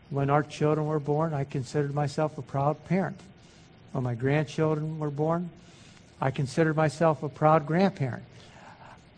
when 0.09 0.29
our 0.29 0.43
children 0.43 0.87
were 0.87 0.99
born, 0.99 1.33
I 1.33 1.43
considered 1.43 1.93
myself 1.95 2.37
a 2.37 2.41
proud 2.41 2.85
parent. 2.85 3.19
When 3.93 4.03
my 4.03 4.15
grandchildren 4.15 4.99
were 4.99 5.09
born, 5.09 5.49
I 6.21 6.31
considered 6.31 6.75
myself 6.75 7.23
a 7.23 7.29
proud 7.29 7.65
grandparent. 7.65 8.23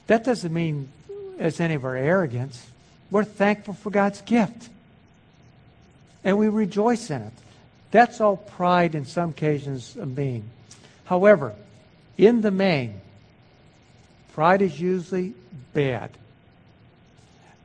That 0.07 0.23
doesn't 0.23 0.53
mean 0.53 0.89
it's 1.37 1.59
any 1.59 1.73
of 1.73 1.83
our 1.83 1.95
arrogance. 1.95 2.65
We're 3.11 3.23
thankful 3.23 3.73
for 3.73 3.89
God's 3.89 4.21
gift. 4.21 4.69
And 6.23 6.37
we 6.37 6.47
rejoice 6.47 7.09
in 7.09 7.21
it. 7.21 7.33
That's 7.91 8.19
all 8.19 8.37
pride 8.37 8.95
in 8.95 9.05
some 9.05 9.29
occasions 9.31 9.95
of 9.95 10.15
being. 10.15 10.43
However, 11.05 11.53
in 12.17 12.41
the 12.41 12.51
main, 12.51 13.01
Pride 14.35 14.61
is 14.61 14.81
usually 14.81 15.33
bad. 15.73 16.11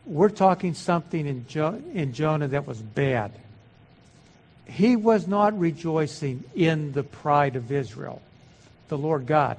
We're 0.07 0.29
talking 0.29 0.75
something 0.75 1.27
in, 1.27 1.45
jo- 1.49 1.83
in 1.93 2.13
Jonah 2.13 2.47
that 2.47 2.65
was 2.65 2.81
bad. 2.81 3.33
He 4.67 4.95
was 4.95 5.27
not 5.27 5.59
rejoicing 5.59 6.45
in 6.55 6.93
the 6.93 7.03
pride 7.03 7.57
of 7.57 7.73
Israel, 7.73 8.23
the 8.87 8.97
Lord 8.97 9.27
God. 9.27 9.59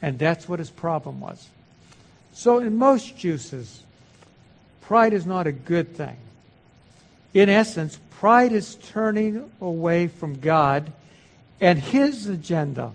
And 0.00 0.18
that's 0.18 0.48
what 0.48 0.58
his 0.58 0.70
problem 0.70 1.20
was. 1.20 1.50
So, 2.32 2.60
in 2.60 2.78
most 2.78 3.18
juices, 3.18 3.82
pride 4.80 5.12
is 5.12 5.26
not 5.26 5.46
a 5.46 5.52
good 5.52 5.94
thing. 5.94 6.16
In 7.34 7.50
essence, 7.50 7.98
pride 8.20 8.52
is 8.52 8.76
turning 8.76 9.50
away 9.60 10.08
from 10.08 10.40
God 10.40 10.90
and 11.60 11.78
his 11.78 12.26
agenda 12.26 12.92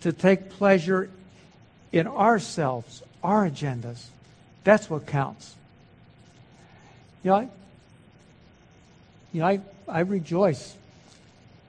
to 0.00 0.12
take 0.12 0.50
pleasure 0.50 1.10
in 1.92 2.06
ourselves, 2.06 3.02
our 3.22 3.48
agendas. 3.48 4.04
That's 4.64 4.88
what 4.90 5.06
counts. 5.06 5.54
You 7.22 7.30
know, 7.30 7.36
I, 7.36 7.48
you 9.32 9.40
know, 9.40 9.46
I, 9.46 9.60
I 9.88 10.00
rejoice 10.00 10.74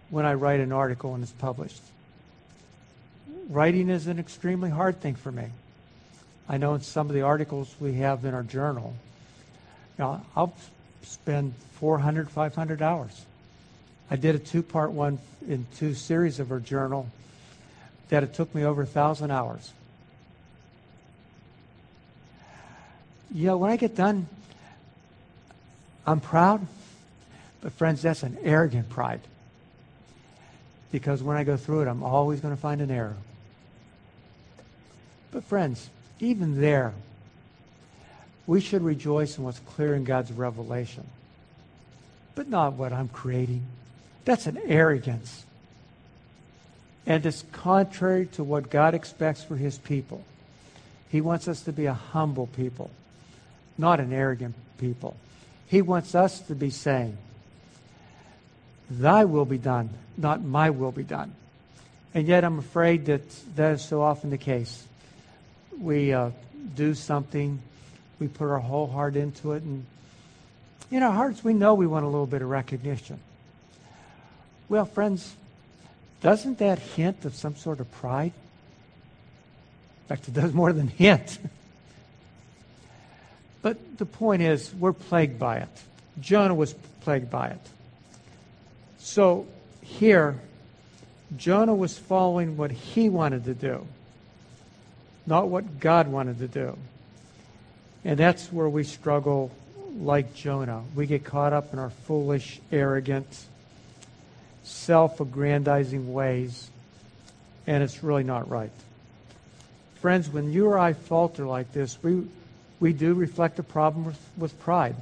when 0.09 0.25
I 0.25 0.33
write 0.33 0.59
an 0.59 0.71
article 0.71 1.15
and 1.15 1.23
it's 1.23 1.31
published. 1.31 1.81
Writing 3.49 3.89
is 3.89 4.07
an 4.07 4.19
extremely 4.19 4.69
hard 4.69 5.01
thing 5.01 5.15
for 5.15 5.31
me. 5.31 5.45
I 6.47 6.57
know 6.57 6.73
in 6.75 6.81
some 6.81 7.07
of 7.07 7.13
the 7.13 7.21
articles 7.21 7.73
we 7.79 7.93
have 7.95 8.25
in 8.25 8.33
our 8.33 8.43
journal, 8.43 8.93
you 9.97 10.03
know, 10.03 10.21
I'll 10.35 10.53
spend 11.03 11.53
400, 11.73 12.29
500 12.29 12.81
hours. 12.81 13.25
I 14.11 14.15
did 14.15 14.35
a 14.35 14.39
two 14.39 14.63
part 14.63 14.91
one 14.91 15.19
in 15.47 15.65
two 15.75 15.93
series 15.93 16.39
of 16.39 16.51
our 16.51 16.59
journal 16.59 17.09
that 18.09 18.23
it 18.23 18.33
took 18.33 18.53
me 18.53 18.63
over 18.63 18.81
a 18.81 18.87
thousand 18.87 19.31
hours. 19.31 19.71
You 23.31 23.47
know, 23.47 23.57
when 23.57 23.69
I 23.69 23.77
get 23.77 23.95
done, 23.95 24.27
I'm 26.05 26.19
proud, 26.19 26.65
but 27.61 27.71
friends, 27.73 28.01
that's 28.01 28.23
an 28.23 28.37
arrogant 28.43 28.89
pride. 28.89 29.21
Because 30.91 31.21
when 31.21 31.37
I 31.37 31.43
go 31.43 31.55
through 31.55 31.81
it, 31.81 31.87
I'm 31.87 32.01
always 32.01 32.39
going 32.39 32.55
to 32.55 32.59
find 32.59 32.81
an 32.81 32.89
error. 32.89 33.15
But, 35.31 35.43
friends, 35.43 35.87
even 36.19 36.59
there, 36.59 36.93
we 38.47 38.59
should 38.59 38.81
rejoice 38.81 39.37
in 39.37 39.43
what's 39.43 39.59
clear 39.59 39.93
in 39.93 40.03
God's 40.03 40.31
revelation, 40.31 41.05
but 42.33 42.49
not 42.49 42.73
what 42.73 42.91
I'm 42.91 43.09
creating. 43.09 43.61
That's 44.25 44.47
an 44.47 44.57
arrogance. 44.65 45.38
And 47.05 47.25
it's 47.25 47.43
contrary 47.51 48.27
to 48.33 48.43
what 48.43 48.69
God 48.69 48.93
expects 48.93 49.43
for 49.43 49.55
his 49.55 49.77
people. 49.77 50.23
He 51.09 51.21
wants 51.21 51.47
us 51.47 51.61
to 51.63 51.73
be 51.73 51.85
a 51.85 51.93
humble 51.93 52.47
people, 52.47 52.91
not 53.77 53.99
an 53.99 54.13
arrogant 54.13 54.55
people. 54.77 55.15
He 55.67 55.81
wants 55.81 56.13
us 56.15 56.39
to 56.41 56.55
be 56.55 56.69
saying, 56.69 57.17
Thy 58.89 59.25
will 59.25 59.45
be 59.45 59.57
done, 59.57 59.89
not 60.17 60.43
my 60.43 60.69
will 60.71 60.91
be 60.91 61.03
done. 61.03 61.33
And 62.13 62.27
yet 62.27 62.43
I'm 62.43 62.57
afraid 62.57 63.05
that 63.05 63.21
that 63.55 63.73
is 63.73 63.83
so 63.83 64.01
often 64.01 64.31
the 64.31 64.37
case. 64.37 64.83
We 65.79 66.11
uh, 66.11 66.31
do 66.75 66.95
something, 66.95 67.61
we 68.19 68.27
put 68.27 68.49
our 68.49 68.59
whole 68.59 68.87
heart 68.87 69.15
into 69.15 69.53
it, 69.53 69.63
and 69.63 69.85
in 70.91 71.03
our 71.03 71.11
hearts 71.11 71.43
we 71.43 71.53
know 71.53 71.75
we 71.75 71.87
want 71.87 72.05
a 72.05 72.07
little 72.07 72.25
bit 72.25 72.41
of 72.41 72.49
recognition. 72.49 73.19
Well, 74.67 74.85
friends, 74.85 75.35
doesn't 76.21 76.59
that 76.59 76.79
hint 76.79 77.25
of 77.25 77.35
some 77.35 77.55
sort 77.55 77.79
of 77.79 77.91
pride? 77.93 78.33
In 80.03 80.07
fact, 80.07 80.27
it 80.27 80.33
does 80.33 80.53
more 80.53 80.73
than 80.73 80.87
hint. 80.97 81.37
but 83.61 83.77
the 83.97 84.05
point 84.05 84.41
is, 84.41 84.73
we're 84.73 84.93
plagued 84.93 85.39
by 85.39 85.57
it. 85.57 85.69
Jonah 86.19 86.55
was 86.55 86.73
plagued 87.01 87.29
by 87.29 87.49
it. 87.49 87.61
So 88.97 89.47
here, 89.81 90.35
Jonah 91.37 91.75
was 91.75 91.97
following 91.97 92.57
what 92.57 92.71
he 92.71 93.09
wanted 93.09 93.45
to 93.45 93.53
do, 93.53 93.85
not 95.25 95.47
what 95.47 95.79
God 95.79 96.07
wanted 96.07 96.39
to 96.39 96.47
do. 96.47 96.77
And 98.03 98.17
that's 98.17 98.51
where 98.51 98.67
we 98.67 98.83
struggle 98.83 99.51
like 99.97 100.33
Jonah. 100.33 100.83
We 100.95 101.05
get 101.05 101.23
caught 101.23 101.53
up 101.53 101.73
in 101.73 101.79
our 101.79 101.89
foolish, 101.89 102.59
arrogant, 102.71 103.27
self 104.69 105.19
aggrandizing 105.19 106.13
ways, 106.13 106.69
and 107.67 107.83
it's 107.83 108.03
really 108.03 108.23
not 108.23 108.49
right. 108.49 108.71
Friends, 110.01 110.29
when 110.29 110.51
you 110.51 110.67
or 110.67 110.77
I 110.77 110.93
falter 110.93 111.45
like 111.45 111.73
this, 111.73 111.97
we, 112.01 112.25
we 112.79 112.93
do 112.93 113.13
reflect 113.13 113.59
a 113.59 113.63
problem 113.63 114.05
with, 114.05 114.19
with 114.37 114.59
pride. 114.61 114.95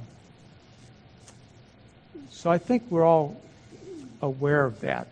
So 2.30 2.50
I 2.50 2.58
think 2.58 2.84
we're 2.90 3.04
all 3.04 3.40
aware 4.20 4.64
of 4.64 4.80
that, 4.80 5.06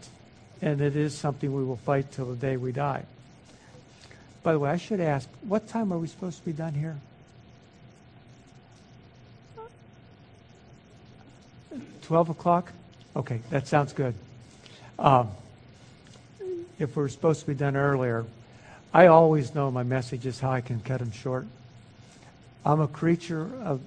and 0.61 0.81
it 0.81 0.97
is 0.97 1.15
something 1.15 1.55
we 1.55 1.65
will 1.65 1.77
fight 1.77 2.11
till 2.13 2.27
the 2.27 2.37
day 2.37 2.57
we 2.57 2.73
die. 2.73 3.05
By 4.43 4.53
the 4.53 4.59
way, 4.59 4.71
I 4.71 4.77
should 4.77 5.01
ask, 5.01 5.29
what 5.43 5.69
time 5.69 5.93
are 5.93 5.99
we 5.99 6.09
supposed 6.09 6.39
to 6.39 6.45
be 6.45 6.53
done 6.53 6.75
here? 6.75 6.97
Twelve 12.03 12.29
o'clock? 12.29 12.73
Okay, 13.17 13.41
that 13.51 13.67
sounds 13.67 13.93
good. 13.93 14.15
Um, 14.99 15.31
if 16.79 16.97
we're 16.97 17.09
supposed 17.09 17.41
to 17.41 17.47
be 17.47 17.55
done 17.55 17.77
earlier, 17.77 18.25
I 18.93 19.07
always 19.07 19.55
know 19.55 19.71
my 19.71 19.83
message 19.83 20.27
is 20.27 20.41
how 20.41 20.51
I 20.51 20.61
can 20.61 20.81
cut 20.81 21.01
them 21.01 21.13
short. 21.13 21.47
I'm 22.65 22.81
a 22.81 22.89
creature 22.89 23.49
of, 23.63 23.81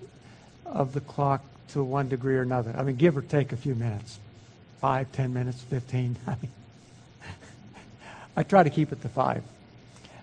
of 0.66 0.94
the 0.94 1.02
clock 1.02 1.44
to 1.70 1.84
one 1.84 2.10
degree 2.10 2.36
or 2.36 2.42
another. 2.42 2.74
I 2.78 2.84
mean, 2.84 2.96
give 2.96 3.18
or 3.18 3.22
take 3.22 3.52
a 3.52 3.58
few 3.58 3.76
minutes 3.76 4.20
five, 4.80 5.12
ten 5.12 5.34
minutes, 5.34 5.62
15. 5.64 6.16
I 6.28 6.30
mean, 6.42 6.52
I 8.38 8.44
try 8.44 8.64
to 8.64 8.70
keep 8.70 8.92
it 8.92 9.02
to 9.02 9.10
five, 9.10 9.44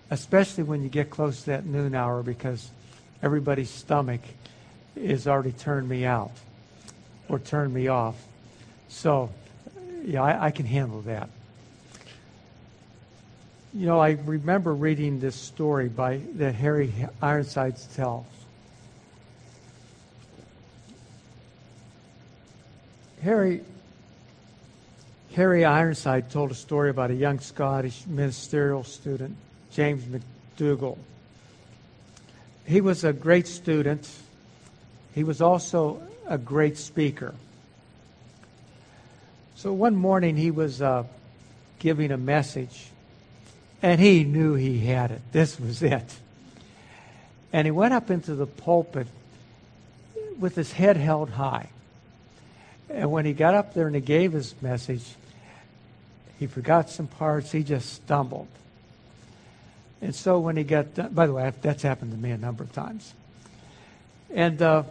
especially 0.09 0.63
when 0.63 0.81
you 0.81 0.89
get 0.89 1.09
close 1.09 1.41
to 1.41 1.51
that 1.51 1.65
noon 1.65 1.93
hour 1.93 2.23
because 2.23 2.71
everybody's 3.21 3.69
stomach 3.69 4.21
is 4.95 5.27
already 5.27 5.51
turned 5.51 5.87
me 5.87 6.05
out 6.05 6.31
or 7.29 7.37
turned 7.37 7.73
me 7.73 7.87
off. 7.87 8.15
So, 8.89 9.29
yeah, 10.07 10.23
I, 10.23 10.45
I 10.45 10.51
can 10.51 10.65
handle 10.65 11.01
that. 11.01 11.29
You 13.73 13.85
know, 13.85 13.99
I 13.99 14.11
remember 14.11 14.73
reading 14.73 15.19
this 15.19 15.35
story 15.35 15.89
by 15.89 16.21
that 16.35 16.55
Harry 16.55 16.93
Ironsides 17.21 17.85
tells. 17.93 18.25
Harry 23.21 23.61
Harry 25.33 25.65
Ironside 25.65 26.31
told 26.31 26.51
a 26.51 26.55
story 26.55 26.89
about 26.89 27.11
a 27.11 27.15
young 27.15 27.39
Scottish 27.39 28.07
ministerial 28.07 28.85
student, 28.85 29.35
James 29.73 30.03
McDougall. 30.05 30.97
He 32.65 32.79
was 32.79 33.03
a 33.03 33.11
great 33.11 33.45
student. 33.45 34.09
He 35.13 35.25
was 35.25 35.41
also 35.41 36.01
a 36.27 36.37
great 36.37 36.77
speaker. 36.77 37.35
So 39.57 39.73
one 39.73 39.95
morning 39.95 40.37
he 40.37 40.51
was 40.51 40.83
uh, 40.83 41.03
giving 41.79 42.11
a 42.11 42.17
message, 42.17 42.89
and 43.81 43.99
he 43.99 44.23
knew 44.23 44.53
he 44.53 44.85
had 44.85 45.09
it. 45.09 45.19
This 45.31 45.59
was 45.59 45.81
it. 45.81 46.15
And 47.51 47.65
he 47.65 47.71
went 47.71 47.95
up 47.95 48.11
into 48.11 48.35
the 48.35 48.45
pulpit 48.45 49.07
with 50.37 50.55
his 50.55 50.71
head 50.71 50.95
held 50.95 51.31
high. 51.31 51.69
And 52.87 53.11
when 53.11 53.25
he 53.25 53.33
got 53.33 53.55
up 53.55 53.73
there 53.73 53.87
and 53.87 53.95
he 53.95 54.01
gave 54.01 54.31
his 54.31 54.53
message, 54.61 55.03
he 56.37 56.45
forgot 56.45 56.91
some 56.91 57.07
parts. 57.07 57.51
He 57.51 57.63
just 57.63 57.91
stumbled. 57.95 58.47
And 60.03 60.13
so 60.13 60.37
when 60.37 60.55
he 60.55 60.65
got 60.65 60.93
done, 60.93 61.13
by 61.13 61.25
the 61.25 61.33
way, 61.33 61.51
that's 61.63 61.81
happened 61.81 62.11
to 62.11 62.17
me 62.17 62.29
a 62.29 62.37
number 62.37 62.63
of 62.63 62.71
times. 62.73 63.11
And 64.31 64.61
uh, 64.61 64.83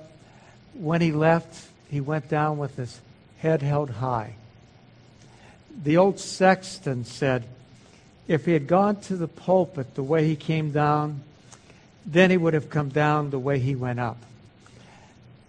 when 0.75 1.01
he 1.03 1.13
left, 1.13 1.69
he 1.89 2.01
went 2.01 2.29
down 2.29 2.59
with 2.59 2.75
his 2.75 3.01
head 3.39 3.63
held 3.63 3.91
high. 3.91 4.35
The 5.83 5.97
old 5.97 6.19
sexton 6.19 7.05
said, 7.05 7.45
if 8.29 8.45
he 8.45 8.53
had 8.53 8.67
gone 8.67 9.01
to 9.03 9.17
the 9.17 9.29
pulpit 9.29 9.95
the 9.95 10.03
way 10.03 10.27
he 10.27 10.37
came 10.37 10.73
down, 10.73 11.23
then 12.05 12.31
he 12.31 12.37
would 12.37 12.55
have 12.55 12.71
come 12.71 12.89
down 12.89 13.31
the 13.31 13.39
way 13.39 13.59
he 13.59 13.75
went 13.75 14.01
up. 14.01 14.19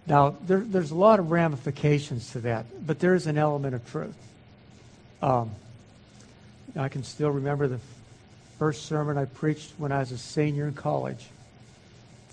Now, 0.06 0.36
there, 0.46 0.60
there's 0.60 0.90
a 0.90 0.96
lot 0.96 1.18
of 1.18 1.30
ramifications 1.30 2.32
to 2.32 2.40
that, 2.40 2.66
but 2.86 2.98
there 2.98 3.14
is 3.14 3.26
an 3.26 3.36
element 3.36 3.74
of 3.74 3.90
truth. 3.90 4.16
Um, 5.20 5.50
I 6.76 6.88
can 6.88 7.04
still 7.04 7.30
remember 7.30 7.68
the 7.68 7.80
first 8.58 8.86
sermon 8.86 9.18
I 9.18 9.24
preached 9.24 9.72
when 9.78 9.92
I 9.92 9.98
was 9.98 10.12
a 10.12 10.18
senior 10.18 10.66
in 10.66 10.74
college. 10.74 11.26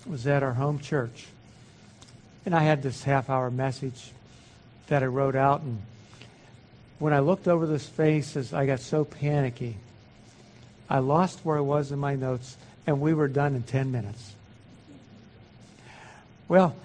It 0.00 0.10
was 0.10 0.26
at 0.26 0.42
our 0.42 0.54
home 0.54 0.78
church. 0.78 1.26
And 2.44 2.54
I 2.54 2.62
had 2.62 2.82
this 2.82 3.02
half 3.02 3.28
hour 3.28 3.50
message 3.50 4.12
that 4.86 5.02
I 5.02 5.06
wrote 5.06 5.34
out. 5.34 5.62
And 5.62 5.82
when 6.98 7.12
I 7.12 7.20
looked 7.20 7.48
over 7.48 7.66
those 7.66 7.86
faces, 7.86 8.52
I 8.52 8.66
got 8.66 8.80
so 8.80 9.04
panicky. 9.04 9.76
I 10.88 11.00
lost 11.00 11.40
where 11.44 11.56
I 11.56 11.60
was 11.60 11.92
in 11.92 11.98
my 11.98 12.14
notes, 12.14 12.56
and 12.86 13.00
we 13.00 13.14
were 13.14 13.28
done 13.28 13.54
in 13.54 13.62
10 13.62 13.92
minutes. 13.92 14.34
Well, 16.48 16.76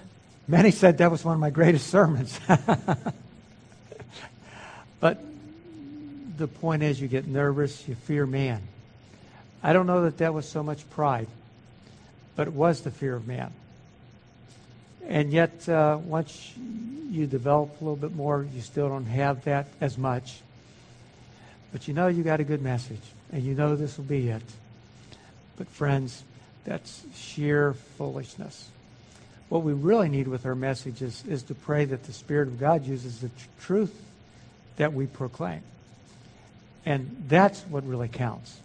Many 0.52 0.72
said 0.72 0.98
that 0.98 1.10
was 1.10 1.24
one 1.24 1.36
of 1.36 1.40
my 1.40 1.50
greatest 1.50 1.88
sermons. 1.88 2.38
but 5.00 5.24
the 6.38 6.48
point 6.48 6.84
is, 6.84 7.00
you 7.00 7.08
get 7.08 7.26
nervous, 7.26 7.88
you 7.88 7.96
fear 7.96 8.26
man. 8.26 8.62
I 9.64 9.72
don't 9.72 9.88
know 9.88 10.04
that 10.04 10.18
that 10.18 10.34
was 10.34 10.46
so 10.46 10.62
much 10.62 10.88
pride, 10.90 11.28
but 12.36 12.48
it 12.48 12.54
was 12.54 12.82
the 12.82 12.92
fear 12.92 13.16
of 13.16 13.28
man. 13.28 13.54
And 15.12 15.34
yet, 15.34 15.68
uh, 15.68 16.00
once 16.02 16.54
you 17.10 17.28
develop 17.28 17.82
a 17.82 17.84
little 17.84 17.98
bit 17.98 18.16
more, 18.16 18.48
you 18.56 18.62
still 18.62 18.88
don't 18.88 19.08
have 19.08 19.44
that 19.44 19.68
as 19.82 19.98
much. 19.98 20.40
But 21.74 21.90
you 21.90 21.94
know 21.94 22.08
you 22.08 22.24
got 22.24 22.40
a 22.40 22.46
good 22.46 22.62
message, 22.62 23.02
and 23.30 23.44
you 23.44 23.54
know 23.54 23.76
this 23.76 23.98
will 23.98 24.06
be 24.06 24.30
it. 24.30 24.42
But, 25.58 25.68
friends, 25.68 26.24
that's 26.64 27.04
sheer 27.14 27.74
foolishness. 27.98 28.70
What 29.50 29.64
we 29.64 29.74
really 29.74 30.08
need 30.08 30.30
with 30.30 30.46
our 30.46 30.56
message 30.56 31.02
is, 31.02 31.26
is 31.28 31.44
to 31.44 31.56
pray 31.56 31.84
that 31.84 32.06
the 32.06 32.14
Spirit 32.14 32.48
of 32.48 32.58
God 32.58 32.86
uses 32.86 33.20
the 33.20 33.28
tr- 33.28 33.34
truth 33.60 34.02
that 34.78 34.94
we 34.94 35.08
proclaim. 35.08 35.62
And 36.86 37.26
that's 37.28 37.60
what 37.64 37.86
really 37.86 38.08
counts. 38.08 38.62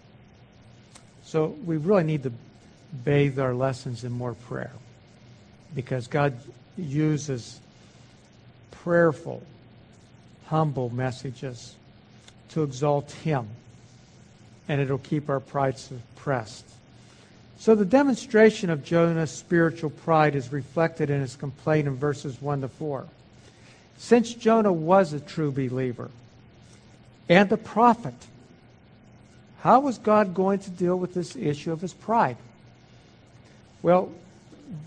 So 1.24 1.46
we 1.64 1.76
really 1.76 2.04
need 2.04 2.22
to 2.22 2.32
bathe 3.04 3.40
our 3.40 3.52
lessons 3.52 4.04
in 4.04 4.12
more 4.12 4.34
prayer 4.34 4.70
because 5.76 6.08
God 6.08 6.34
uses 6.76 7.60
prayerful, 8.70 9.42
humble 10.46 10.88
messages 10.88 11.74
to 12.48 12.62
exalt 12.62 13.12
Him, 13.12 13.46
and 14.68 14.80
it'll 14.80 14.98
keep 14.98 15.28
our 15.28 15.38
pride 15.38 15.78
suppressed. 15.78 16.64
So 17.58 17.74
the 17.74 17.84
demonstration 17.84 18.70
of 18.70 18.84
Jonah's 18.84 19.30
spiritual 19.30 19.90
pride 19.90 20.34
is 20.34 20.50
reflected 20.50 21.10
in 21.10 21.20
his 21.20 21.36
complaint 21.36 21.88
in 21.88 21.96
verses 21.96 22.40
1 22.40 22.62
to 22.62 22.68
4. 22.68 23.06
Since 23.98 24.34
Jonah 24.34 24.72
was 24.72 25.12
a 25.12 25.20
true 25.20 25.50
believer 25.50 26.10
and 27.28 27.50
a 27.52 27.56
prophet, 27.56 28.14
how 29.60 29.80
was 29.80 29.98
God 29.98 30.34
going 30.34 30.58
to 30.60 30.70
deal 30.70 30.98
with 30.98 31.14
this 31.14 31.34
issue 31.34 31.72
of 31.72 31.80
his 31.80 31.94
pride? 31.94 32.36
Well, 33.82 34.12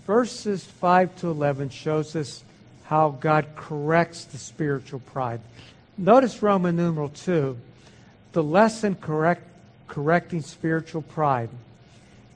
verses 0.06 0.64
5 0.64 1.16
to 1.16 1.30
11 1.30 1.70
shows 1.70 2.14
us 2.16 2.44
how 2.84 3.10
God 3.10 3.46
corrects 3.56 4.24
the 4.24 4.38
spiritual 4.38 5.00
pride. 5.00 5.40
Notice 5.96 6.42
Roman 6.42 6.76
numeral 6.76 7.08
2, 7.10 7.56
the 8.32 8.42
lesson 8.42 8.94
correct, 8.94 9.42
correcting 9.86 10.42
spiritual 10.42 11.02
pride. 11.02 11.50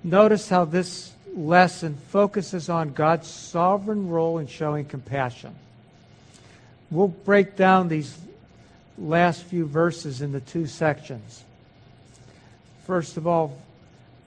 Notice 0.02 0.48
how 0.48 0.64
this 0.64 1.12
lesson 1.34 1.96
focuses 2.10 2.68
on 2.68 2.92
God's 2.92 3.28
sovereign 3.28 4.08
role 4.08 4.38
in 4.38 4.46
showing 4.46 4.84
compassion. 4.84 5.54
We'll 6.90 7.08
break 7.08 7.56
down 7.56 7.88
these 7.88 8.16
last 8.98 9.42
few 9.44 9.66
verses 9.66 10.20
into 10.20 10.40
two 10.40 10.66
sections. 10.66 11.42
First 12.86 13.16
of 13.16 13.26
all, 13.26 13.58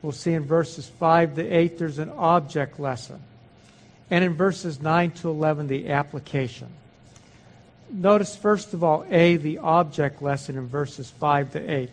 we'll 0.02 0.12
see 0.12 0.34
in 0.34 0.46
verses 0.46 0.88
5 0.88 1.36
to 1.36 1.48
8 1.48 1.78
there's 1.78 2.00
an 2.00 2.12
object 2.12 2.80
lesson. 2.80 3.20
And 4.10 4.24
in 4.24 4.36
verses 4.36 4.82
9 4.82 5.12
to 5.12 5.30
11, 5.30 5.68
the 5.68 5.90
application. 5.90 6.70
Notice, 7.90 8.36
first 8.36 8.74
of 8.74 8.84
all, 8.84 9.06
A, 9.10 9.38
the 9.38 9.60
object 9.60 10.22
lesson 10.22 10.58
in 10.58 10.68
verses 10.68 11.10
5 11.10 11.54
to 11.54 11.72
8. 11.72 11.90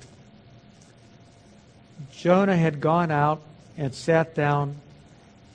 Jonah 2.13 2.57
had 2.57 2.81
gone 2.81 3.11
out 3.11 3.43
and 3.77 3.95
sat 3.95 4.35
down 4.35 4.77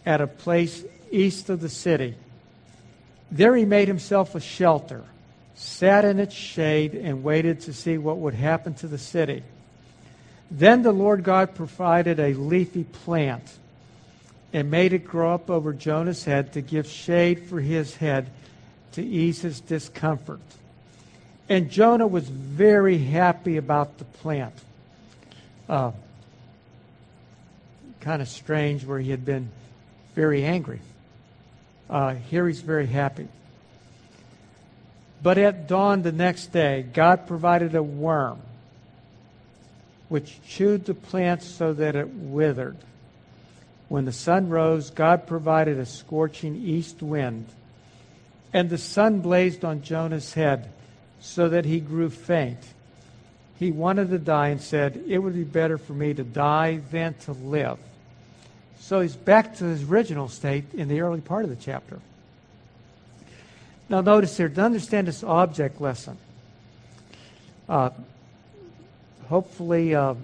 at 0.05 0.21
a 0.21 0.27
place 0.27 0.83
east 1.11 1.49
of 1.49 1.61
the 1.61 1.69
city. 1.69 2.15
There 3.31 3.55
he 3.55 3.65
made 3.65 3.87
himself 3.87 4.35
a 4.35 4.39
shelter, 4.39 5.03
sat 5.55 6.05
in 6.05 6.19
its 6.19 6.33
shade, 6.33 6.95
and 6.95 7.23
waited 7.23 7.61
to 7.61 7.73
see 7.73 7.97
what 7.97 8.17
would 8.17 8.33
happen 8.33 8.73
to 8.75 8.87
the 8.87 8.97
city. 8.97 9.43
Then 10.51 10.81
the 10.81 10.91
Lord 10.91 11.23
God 11.23 11.55
provided 11.55 12.19
a 12.19 12.33
leafy 12.33 12.83
plant 12.83 13.43
and 14.51 14.71
made 14.71 14.93
it 14.93 15.05
grow 15.05 15.33
up 15.33 15.49
over 15.49 15.73
Jonah's 15.73 16.23
head 16.23 16.53
to 16.53 16.61
give 16.61 16.87
shade 16.87 17.45
for 17.47 17.59
his 17.59 17.95
head 17.95 18.29
to 18.93 19.03
ease 19.03 19.41
his 19.41 19.59
discomfort. 19.59 20.39
And 21.47 21.69
Jonah 21.69 22.07
was 22.07 22.27
very 22.27 22.97
happy 22.97 23.57
about 23.57 23.97
the 23.99 24.05
plant. 24.05 24.53
Uh, 25.67 25.91
kind 28.01 28.21
of 28.21 28.27
strange 28.27 28.85
where 28.85 28.99
he 28.99 29.11
had 29.11 29.25
been 29.25 29.49
very 30.15 30.43
angry. 30.43 30.79
Uh, 31.89 32.15
here 32.15 32.47
he's 32.47 32.61
very 32.61 32.87
happy. 32.87 33.27
But 35.21 35.37
at 35.37 35.67
dawn 35.67 36.01
the 36.01 36.11
next 36.11 36.47
day, 36.47 36.85
God 36.93 37.27
provided 37.27 37.75
a 37.75 37.83
worm 37.83 38.39
which 40.09 40.39
chewed 40.47 40.85
the 40.85 40.93
plant 40.93 41.43
so 41.43 41.73
that 41.73 41.95
it 41.95 42.09
withered. 42.09 42.77
When 43.87 44.05
the 44.05 44.11
sun 44.11 44.49
rose, 44.49 44.89
God 44.89 45.27
provided 45.27 45.79
a 45.79 45.85
scorching 45.85 46.55
east 46.55 47.01
wind, 47.01 47.47
And 48.51 48.69
the 48.69 48.77
sun 48.79 49.19
blazed 49.19 49.63
on 49.63 49.83
Jonah's 49.83 50.33
head 50.33 50.71
so 51.21 51.49
that 51.49 51.65
he 51.65 51.79
grew 51.79 52.09
faint. 52.09 52.59
He 53.59 53.71
wanted 53.71 54.09
to 54.09 54.19
die 54.19 54.49
and 54.49 54.61
said, 54.61 55.03
It 55.07 55.19
would 55.19 55.35
be 55.35 55.43
better 55.43 55.77
for 55.77 55.93
me 55.93 56.13
to 56.13 56.23
die 56.23 56.81
than 56.91 57.13
to 57.25 57.33
live. 57.33 57.77
So 58.79 59.01
he's 59.01 59.15
back 59.15 59.57
to 59.57 59.65
his 59.65 59.83
original 59.83 60.29
state 60.29 60.73
in 60.73 60.87
the 60.87 61.01
early 61.01 61.21
part 61.21 61.43
of 61.43 61.49
the 61.49 61.55
chapter. 61.55 61.99
Now, 63.89 64.01
notice 64.01 64.37
here, 64.37 64.49
to 64.49 64.61
understand 64.61 65.07
this 65.07 65.23
object 65.23 65.81
lesson, 65.81 66.17
uh, 67.67 67.89
hopefully 69.29 69.95
uh, 69.95 70.15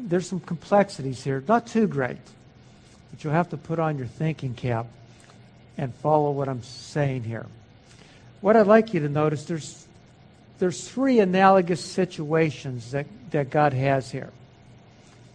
there's 0.00 0.28
some 0.28 0.40
complexities 0.40 1.22
here, 1.22 1.42
not 1.46 1.66
too 1.66 1.86
great, 1.86 2.18
but 3.10 3.22
you'll 3.22 3.32
have 3.32 3.50
to 3.50 3.56
put 3.56 3.78
on 3.78 3.96
your 3.96 4.06
thinking 4.06 4.54
cap 4.54 4.86
and 5.78 5.94
follow 5.94 6.32
what 6.32 6.48
I'm 6.48 6.62
saying 6.62 7.22
here. 7.22 7.46
What 8.40 8.56
I'd 8.56 8.66
like 8.66 8.92
you 8.92 9.00
to 9.00 9.08
notice, 9.08 9.44
there's, 9.44 9.86
there's 10.58 10.88
three 10.88 11.20
analogous 11.20 11.82
situations 11.82 12.90
that, 12.90 13.06
that 13.30 13.50
God 13.50 13.72
has 13.72 14.10
here. 14.10 14.30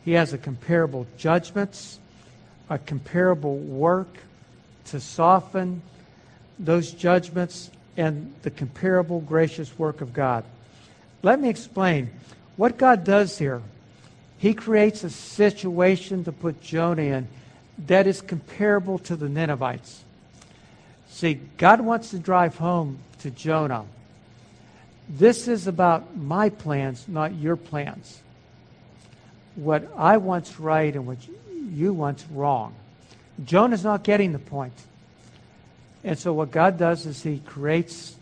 He 0.04 0.12
has 0.12 0.34
a 0.34 0.38
comparable 0.38 1.08
judgments, 1.18 2.00
a 2.70 2.78
comparable 2.78 3.58
work 3.58 4.14
to 4.86 5.00
soften 5.00 5.82
those 6.60 6.92
judgments, 6.92 7.72
and 7.96 8.34
the 8.44 8.52
comparable 8.52 9.22
gracious 9.22 9.78
work 9.78 10.02
of 10.02 10.14
God. 10.14 10.44
Let 11.24 11.40
me 11.40 11.50
explain. 11.50 12.10
What 12.58 12.78
God 12.78 13.04
does 13.04 13.38
here, 13.38 13.62
He 14.38 14.54
creates 14.54 15.04
a 15.04 15.10
situation 15.10 16.24
to 16.26 16.32
put 16.32 16.62
Jonah 16.62 17.04
in 17.04 17.28
that 17.86 18.08
is 18.08 18.22
comparable 18.22 18.98
to 19.00 19.16
the 19.16 19.30
Ninevites. 19.30 20.04
See, 21.10 21.40
God 21.58 21.82
wants 21.82 22.10
to 22.10 22.20
drive 22.20 22.58
home 22.58 23.00
to 23.20 23.32
Jonah. 23.32 23.86
This 25.08 25.48
is 25.48 25.68
about 25.68 26.18
my 26.18 26.50
plans, 26.50 27.08
not 27.08 27.36
your 27.36 27.56
plans. 27.56 28.20
What 29.56 29.90
I 29.96 30.18
want's 30.18 30.60
right 30.60 30.94
and 30.94 31.08
what 31.08 31.18
you 31.70 31.94
want's 31.94 32.26
wrong. 32.32 32.76
Jonah's 33.46 33.84
not 33.84 34.04
getting 34.04 34.34
the 34.34 34.40
point. 34.40 34.74
And 36.04 36.18
so 36.18 36.34
what 36.34 36.52
God 36.52 36.78
does 36.78 37.06
is 37.06 37.22
he 37.22 37.40
creates 37.40 38.16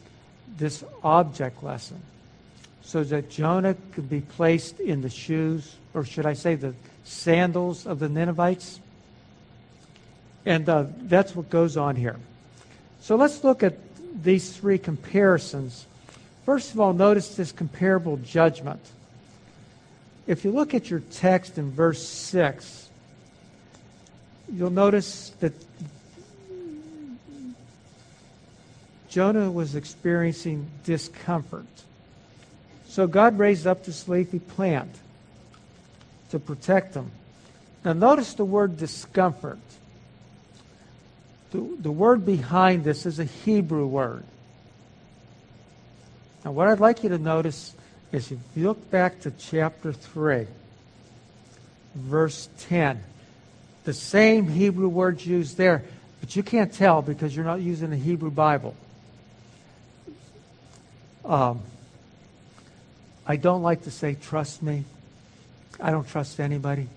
this 0.58 0.84
object 1.04 1.64
lesson 1.64 2.02
so 2.86 3.04
that 3.04 3.32
Jonah 3.32 3.76
could 3.94 4.10
be 4.10 4.22
placed 4.22 4.80
in 4.80 5.02
the 5.02 5.10
shoes, 5.10 5.76
or 5.96 6.06
should 6.06 6.28
I 6.28 6.34
say 6.34 6.54
the 6.54 6.76
sandals 7.04 7.88
of 7.88 8.00
the 8.00 8.08
Ninevites. 8.08 8.80
And 10.46 10.70
uh, 10.70 10.86
that's 11.02 11.36
what 11.36 11.50
goes 11.50 11.78
on 11.78 11.96
here. 11.96 12.18
So 13.02 13.16
let's 13.16 13.44
look 13.44 13.64
at 13.64 13.76
these 14.24 14.56
three 14.56 14.78
comparisons. 14.78 15.88
First 16.46 16.74
of 16.74 16.80
all, 16.80 16.94
notice 16.94 17.36
this 17.36 17.52
comparable 17.52 18.18
judgment. 18.18 18.82
If 20.28 20.46
you 20.46 20.52
look 20.52 20.76
at 20.76 20.90
your 20.90 21.02
text 21.12 21.58
in 21.58 21.72
verse 21.72 22.08
6, 22.08 22.90
you'll 24.54 24.70
notice 24.70 25.32
that 25.40 25.54
Jonah 29.10 29.50
was 29.50 29.76
experiencing 29.76 30.70
discomfort. 30.84 31.66
So 32.96 33.08
God 33.08 33.38
raised 33.38 33.68
up 33.68 33.84
this 33.84 34.08
leafy 34.08 34.40
plant 34.40 34.90
to 36.30 36.40
protect 36.40 36.94
them. 36.94 37.12
Now, 37.84 37.92
notice 37.92 38.36
the 38.36 38.46
word 38.46 38.78
discomfort. 38.78 39.60
The, 41.52 41.76
the 41.78 41.92
word 41.92 42.26
behind 42.26 42.86
this 42.86 43.06
is 43.06 43.20
a 43.20 43.26
Hebrew 43.26 43.86
word. 43.86 44.24
Now, 46.46 46.54
what 46.54 46.70
I'd 46.70 46.80
like 46.80 47.04
you 47.04 47.10
to 47.10 47.18
notice 47.18 47.76
is 48.14 48.32
if 48.32 48.40
you 48.56 48.68
look 48.68 48.90
back 48.90 49.20
to 49.24 49.32
chapter 49.32 49.92
3, 49.92 50.48
verse 51.96 52.48
10, 52.60 53.04
the 53.84 53.94
same 53.94 54.48
Hebrew 54.48 54.88
words 54.88 55.28
used 55.28 55.58
there, 55.58 55.84
but 56.22 56.34
you 56.38 56.44
can't 56.44 56.72
tell 56.72 57.02
because 57.02 57.36
you're 57.36 57.44
not 57.44 57.60
using 57.60 57.90
the 57.90 57.98
Hebrew 57.98 58.32
Bible. 58.32 58.74
Um, 61.26 61.60
I 63.28 63.38
don't 63.38 63.64
like 63.64 63.84
to 63.84 63.92
say, 63.92 64.16
trust 64.16 64.62
me. 64.62 64.86
I 65.80 65.92
don't 65.92 66.08
trust 66.08 66.40
anybody. 66.40 66.88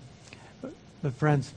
But, 0.61 0.73
but 1.01 1.13
friends, 1.13 1.51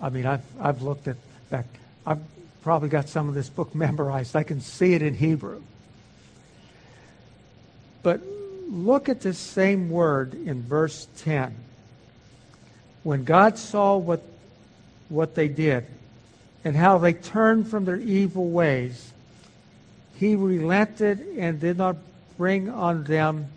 I 0.00 0.10
mean, 0.10 0.26
I've, 0.26 0.44
I've 0.60 0.82
looked 0.82 1.08
at 1.08 1.16
back. 1.50 1.66
I've 2.06 2.20
probably 2.62 2.88
got 2.88 3.08
some 3.08 3.28
of 3.28 3.34
this 3.34 3.48
book 3.48 3.74
memorized. 3.74 4.36
I 4.36 4.42
can 4.42 4.60
see 4.60 4.94
it 4.94 5.02
in 5.02 5.14
Hebrew. 5.14 5.62
But 8.02 8.20
look 8.68 9.08
at 9.08 9.20
this 9.20 9.38
same 9.38 9.90
word 9.90 10.34
in 10.34 10.62
verse 10.62 11.06
10. 11.18 11.54
When 13.02 13.24
God 13.24 13.58
saw 13.58 13.96
what, 13.96 14.22
what 15.08 15.34
they 15.34 15.48
did 15.48 15.86
and 16.64 16.76
how 16.76 16.98
they 16.98 17.12
turned 17.12 17.68
from 17.68 17.84
their 17.84 17.96
evil 17.96 18.50
ways, 18.50 19.12
he 20.16 20.34
relented 20.34 21.20
and 21.38 21.60
did 21.60 21.78
not 21.78 21.96
bring 22.36 22.68
on 22.68 23.04
them 23.04 23.48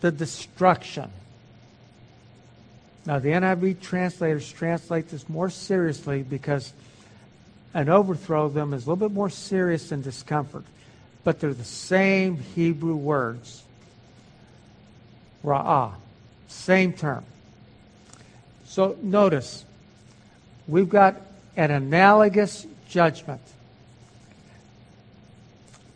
the 0.00 0.10
destruction. 0.10 1.10
Now, 3.06 3.18
the 3.18 3.30
NIV 3.30 3.80
translators 3.80 4.50
translate 4.50 5.08
this 5.08 5.28
more 5.28 5.50
seriously 5.50 6.22
because 6.22 6.72
an 7.72 7.88
overthrow 7.88 8.46
of 8.46 8.54
them 8.54 8.74
is 8.74 8.86
a 8.86 8.90
little 8.90 9.08
bit 9.08 9.14
more 9.14 9.30
serious 9.30 9.88
than 9.88 10.02
discomfort. 10.02 10.64
But 11.24 11.40
they're 11.40 11.54
the 11.54 11.64
same 11.64 12.36
Hebrew 12.36 12.96
words. 12.96 13.62
Ra'ah. 15.44 15.92
Same 16.48 16.92
term. 16.92 17.24
So 18.64 18.96
notice, 19.02 19.64
we've 20.66 20.88
got 20.88 21.20
an 21.56 21.70
analogous 21.70 22.66
judgment. 22.88 23.40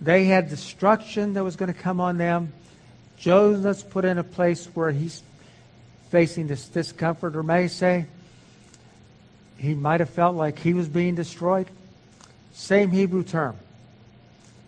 They 0.01 0.27
had 0.27 0.49
destruction 0.49 1.35
that 1.35 1.45
was 1.45 1.57
going 1.57 1.73
to 1.73 1.79
come 1.79 2.01
on 2.01 2.19
them. 2.19 2.53
Jonah's 3.19 3.83
put 3.83 4.05
in 4.05 4.19
a 4.19 4.25
place 4.25 4.67
where 4.75 4.91
he's 4.91 5.23
facing 6.11 6.47
this 6.47 6.69
discomfort, 6.69 7.37
or 7.37 7.43
may 7.43 7.69
say, 7.69 8.07
he 9.57 9.75
might 9.75 10.01
have 10.01 10.11
felt 10.11 10.37
like 10.37 10.59
he 10.59 10.75
was 10.75 10.89
being 10.89 11.15
destroyed. 11.15 11.67
Same 12.53 12.91
Hebrew 12.91 13.23
term. 13.23 13.57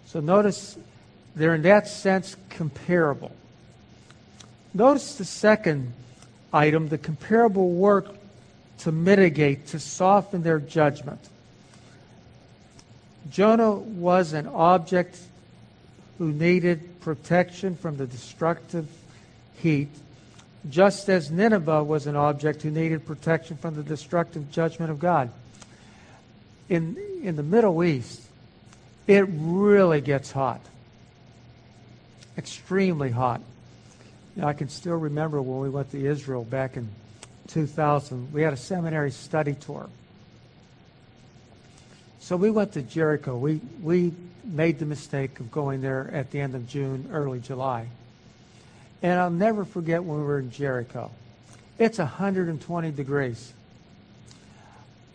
So 0.07 0.21
notice 0.21 0.79
they're 1.35 1.55
in 1.55 1.63
that 1.63 1.87
sense 1.89 2.37
comparable. 2.49 3.35
Notice 4.73 5.17
the 5.17 5.25
second 5.25 5.93
item, 6.53 6.89
the 6.89 6.99
comparable 6.99 7.71
work 7.71 8.15
to 8.79 8.93
mitigate, 8.93 9.69
to 9.69 9.79
soften 9.79 10.43
their 10.43 10.59
judgment. 10.59 11.21
Jonah 13.31 13.73
was 13.73 14.33
an 14.33 14.47
object 14.47 15.19
who 16.19 16.33
needed 16.33 16.96
protection 17.07 17.77
from 17.77 17.97
the 17.97 18.05
destructive 18.05 18.89
heat, 19.59 19.91
just 20.69 21.09
as 21.09 21.31
Nineveh 21.31 21.85
was 21.85 22.09
an 22.09 22.17
object 22.17 22.63
who 22.63 22.71
needed 22.73 23.07
protection 23.07 23.57
from 23.57 23.77
the 23.77 23.85
destructive 23.85 24.51
judgment 24.51 24.91
of 24.91 24.99
God. 24.99 25.31
In, 26.69 26.97
in 27.23 27.37
the 27.37 27.45
Middle 27.45 27.85
East, 27.85 28.23
it 29.07 29.25
really 29.29 30.01
gets 30.01 30.33
hot. 30.33 30.61
Extremely 32.37 33.13
hot. 33.13 33.41
I 34.43 34.53
can 34.53 34.69
still 34.69 34.97
remember 34.97 35.41
when 35.41 35.61
we 35.61 35.71
went 35.71 35.93
to 35.93 36.05
Israel 36.05 36.43
back 36.43 36.77
in 36.77 36.89
2000. 37.47 38.33
We 38.33 38.43
had 38.43 38.53
a 38.53 38.57
seminary 38.57 39.13
study 39.13 39.55
tour. 39.55 39.89
So 42.27 42.37
we 42.37 42.51
went 42.51 42.73
to 42.73 42.83
Jericho. 42.83 43.37
We, 43.37 43.61
we 43.81 44.13
made 44.43 44.81
the 44.81 44.85
mistake 44.85 45.39
of 45.39 45.53
going 45.53 45.81
there 45.81 46.11
at 46.13 46.33
the 46.33 46.41
end 46.41 46.57
of 46.57 46.67
June, 46.67 47.09
early 47.13 47.39
July. 47.39 47.87
And 49.01 49.21
I'll 49.21 49.31
never 49.31 49.65
forget 49.65 50.03
when 50.03 50.19
we 50.19 50.25
were 50.25 50.41
in 50.41 50.51
Jericho. 50.51 51.13
It's 51.79 51.99
120 51.99 52.91
degrees. 52.91 53.53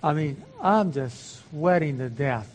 I 0.02 0.14
mean, 0.14 0.42
I'm 0.62 0.94
just 0.94 1.50
sweating 1.50 1.98
to 1.98 2.08
death. 2.08 2.50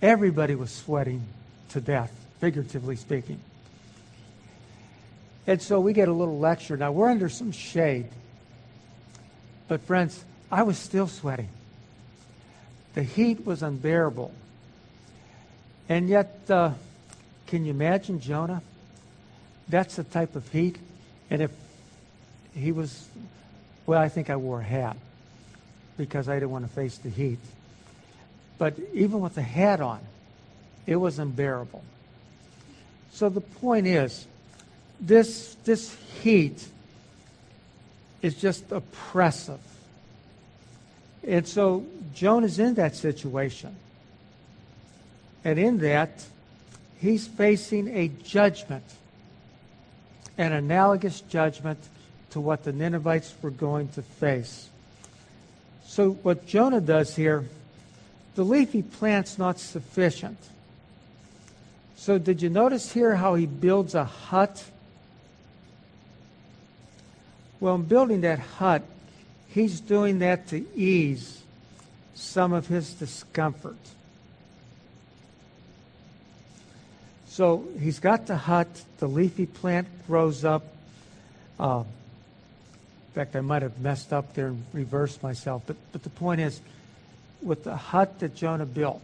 Everybody 0.00 0.54
was 0.54 0.70
sweating 0.70 1.24
to 1.70 1.80
death, 1.80 2.12
figuratively 2.38 2.94
speaking. 2.94 3.40
And 5.48 5.60
so 5.60 5.80
we 5.80 5.92
get 5.92 6.06
a 6.06 6.12
little 6.12 6.38
lecture. 6.38 6.76
Now, 6.76 6.92
we're 6.92 7.10
under 7.10 7.28
some 7.28 7.50
shade. 7.50 8.06
But, 9.66 9.80
friends, 9.80 10.24
I 10.52 10.62
was 10.62 10.78
still 10.78 11.08
sweating. 11.08 11.48
The 12.96 13.02
heat 13.02 13.44
was 13.44 13.62
unbearable. 13.62 14.32
And 15.86 16.08
yet, 16.08 16.40
uh, 16.48 16.72
can 17.46 17.66
you 17.66 17.70
imagine 17.70 18.20
Jonah? 18.20 18.62
That's 19.68 19.96
the 19.96 20.04
type 20.04 20.34
of 20.34 20.50
heat. 20.50 20.78
And 21.28 21.42
if 21.42 21.50
he 22.54 22.72
was, 22.72 23.06
well, 23.84 24.00
I 24.00 24.08
think 24.08 24.30
I 24.30 24.36
wore 24.36 24.60
a 24.60 24.64
hat 24.64 24.96
because 25.98 26.26
I 26.26 26.36
didn't 26.36 26.50
want 26.50 26.66
to 26.66 26.72
face 26.72 26.96
the 26.96 27.10
heat. 27.10 27.38
But 28.56 28.78
even 28.94 29.20
with 29.20 29.34
the 29.34 29.42
hat 29.42 29.82
on, 29.82 30.00
It 30.86 30.96
was 30.96 31.18
unbearable. 31.18 31.82
So 33.12 33.28
the 33.28 33.40
point 33.40 33.86
is, 33.86 34.26
this, 35.00 35.56
this 35.64 35.94
heat 36.22 36.66
is 38.22 38.36
just 38.36 38.70
oppressive. 38.70 39.60
And 41.26 41.46
so 41.46 41.84
Jonah's 42.14 42.58
in 42.58 42.74
that 42.74 42.96
situation. 42.96 43.76
And 45.44 45.58
in 45.58 45.78
that, 45.78 46.24
he's 46.98 47.26
facing 47.26 47.88
a 47.88 48.08
judgment, 48.08 48.84
an 50.36 50.52
analogous 50.52 51.20
judgment 51.20 51.78
to 52.30 52.40
what 52.40 52.64
the 52.64 52.72
Ninevites 52.72 53.32
were 53.42 53.50
going 53.50 53.88
to 53.90 54.02
face. 54.02 54.68
So, 55.86 56.12
what 56.12 56.46
Jonah 56.46 56.80
does 56.80 57.14
here, 57.14 57.44
the 58.34 58.44
leafy 58.44 58.82
plant's 58.82 59.38
not 59.38 59.60
sufficient. 59.60 60.38
So, 61.96 62.18
did 62.18 62.42
you 62.42 62.50
notice 62.50 62.92
here 62.92 63.14
how 63.14 63.36
he 63.36 63.46
builds 63.46 63.94
a 63.94 64.04
hut? 64.04 64.64
Well, 67.60 67.76
in 67.76 67.84
building 67.84 68.22
that 68.22 68.40
hut, 68.40 68.82
he's 69.48 69.80
doing 69.80 70.18
that 70.18 70.48
to 70.48 70.66
ease 70.76 71.40
some 72.16 72.52
of 72.52 72.66
his 72.66 72.94
discomfort. 72.94 73.76
So 77.28 77.64
he's 77.78 77.98
got 77.98 78.26
the 78.26 78.36
hut, 78.36 78.68
the 78.98 79.06
leafy 79.06 79.44
plant 79.44 79.86
grows 80.06 80.44
up. 80.44 80.64
Uh, 81.60 81.84
in 81.84 83.12
fact, 83.14 83.36
I 83.36 83.42
might 83.42 83.62
have 83.62 83.78
messed 83.80 84.12
up 84.12 84.34
there 84.34 84.46
and 84.46 84.64
reversed 84.72 85.22
myself. 85.22 85.62
But, 85.66 85.76
but 85.92 86.02
the 86.02 86.10
point 86.10 86.40
is, 86.40 86.60
with 87.42 87.64
the 87.64 87.76
hut 87.76 88.18
that 88.20 88.34
Jonah 88.34 88.66
built, 88.66 89.02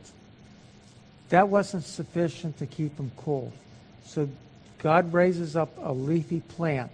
that 1.28 1.48
wasn't 1.48 1.84
sufficient 1.84 2.58
to 2.58 2.66
keep 2.66 2.98
him 2.98 3.10
cool. 3.18 3.52
So 4.06 4.28
God 4.78 5.12
raises 5.12 5.54
up 5.54 5.70
a 5.82 5.92
leafy 5.92 6.40
plant, 6.40 6.92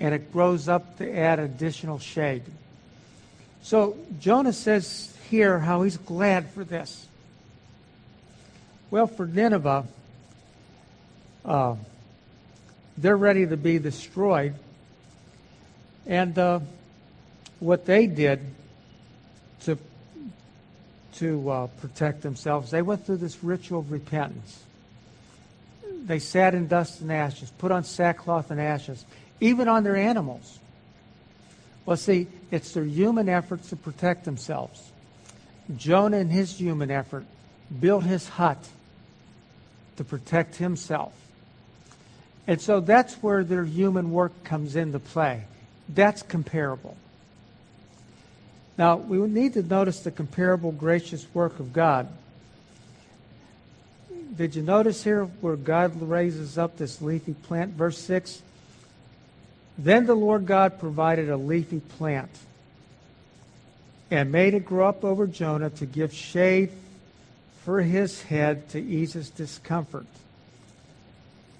and 0.00 0.14
it 0.14 0.32
grows 0.32 0.68
up 0.68 0.98
to 0.98 1.16
add 1.18 1.38
additional 1.38 1.98
shade. 1.98 2.42
So 3.62 3.96
Jonah 4.20 4.52
says 4.52 5.16
here 5.30 5.58
how 5.58 5.82
he's 5.82 5.96
glad 5.96 6.50
for 6.50 6.64
this. 6.64 7.06
Well, 8.90 9.06
for 9.06 9.26
Nineveh, 9.26 9.86
uh, 11.44 11.76
they're 12.98 13.16
ready 13.16 13.46
to 13.46 13.56
be 13.56 13.78
destroyed. 13.78 14.54
And 16.06 16.36
uh, 16.38 16.60
what 17.60 17.86
they 17.86 18.06
did 18.06 18.40
to, 19.62 19.78
to 21.14 21.50
uh, 21.50 21.66
protect 21.80 22.22
themselves, 22.22 22.70
they 22.70 22.82
went 22.82 23.06
through 23.06 23.18
this 23.18 23.42
ritual 23.42 23.78
of 23.78 23.92
repentance. 23.92 24.62
They 26.04 26.18
sat 26.18 26.54
in 26.54 26.66
dust 26.66 27.00
and 27.00 27.12
ashes, 27.12 27.50
put 27.58 27.70
on 27.70 27.84
sackcloth 27.84 28.50
and 28.50 28.60
ashes, 28.60 29.04
even 29.40 29.68
on 29.68 29.84
their 29.84 29.96
animals. 29.96 30.58
Well, 31.84 31.96
see, 31.96 32.28
it's 32.50 32.72
their 32.72 32.84
human 32.84 33.28
efforts 33.28 33.70
to 33.70 33.76
protect 33.76 34.24
themselves. 34.24 34.90
Jonah, 35.76 36.18
in 36.18 36.28
his 36.28 36.58
human 36.58 36.90
effort, 36.90 37.24
built 37.80 38.04
his 38.04 38.28
hut 38.28 38.68
to 39.96 40.04
protect 40.04 40.56
himself. 40.56 41.12
And 42.46 42.60
so 42.60 42.80
that's 42.80 43.14
where 43.16 43.44
their 43.44 43.64
human 43.64 44.10
work 44.10 44.44
comes 44.44 44.76
into 44.76 44.98
play. 44.98 45.44
That's 45.88 46.22
comparable. 46.22 46.96
Now, 48.78 48.96
we 48.96 49.18
need 49.18 49.54
to 49.54 49.62
notice 49.62 50.00
the 50.00 50.10
comparable 50.10 50.72
gracious 50.72 51.26
work 51.34 51.60
of 51.60 51.72
God. 51.72 52.08
Did 54.36 54.54
you 54.54 54.62
notice 54.62 55.04
here 55.04 55.24
where 55.24 55.56
God 55.56 56.00
raises 56.00 56.56
up 56.56 56.78
this 56.78 57.02
leafy 57.02 57.34
plant? 57.34 57.74
Verse 57.74 57.98
6 57.98 58.42
Then 59.78 60.06
the 60.06 60.14
Lord 60.14 60.46
God 60.46 60.78
provided 60.78 61.30
a 61.30 61.36
leafy 61.36 61.80
plant 61.80 62.30
and 64.10 64.30
made 64.30 64.54
it 64.54 64.64
grow 64.64 64.88
up 64.88 65.04
over 65.04 65.26
Jonah 65.26 65.70
to 65.70 65.86
give 65.86 66.12
shade 66.12 66.70
for 67.64 67.80
his 67.80 68.22
head 68.22 68.68
to 68.70 68.80
ease 68.80 69.14
his 69.14 69.30
discomfort. 69.30 70.06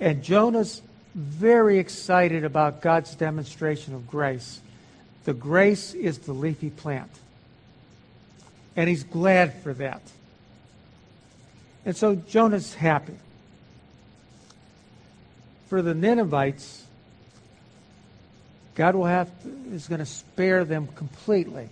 And 0.01 0.23
Jonah's 0.23 0.83
very 1.15 1.79
excited 1.79 2.45
about 2.45 2.83
God's 2.83 3.15
demonstration 3.15 3.95
of 3.95 4.09
grace. 4.09 4.61
The 5.25 5.35
grace 5.35 5.95
is 5.95 6.19
the 6.19 6.33
leafy 6.33 6.71
plant. 6.71 7.11
And 8.77 8.89
he's 8.89 9.05
glad 9.05 9.55
for 9.63 9.73
that. 9.75 10.03
And 11.85 11.97
so 11.97 12.15
Jonah's 12.15 12.75
happy. 12.75 13.17
For 15.69 15.83
the 15.83 15.95
Ninevites, 15.95 16.85
God 18.75 18.95
will 18.95 19.07
have 19.07 19.31
is 19.71 19.89
going 19.89 19.99
to 19.99 20.07
spare 20.07 20.65
them 20.65 20.89
completely. 20.95 21.69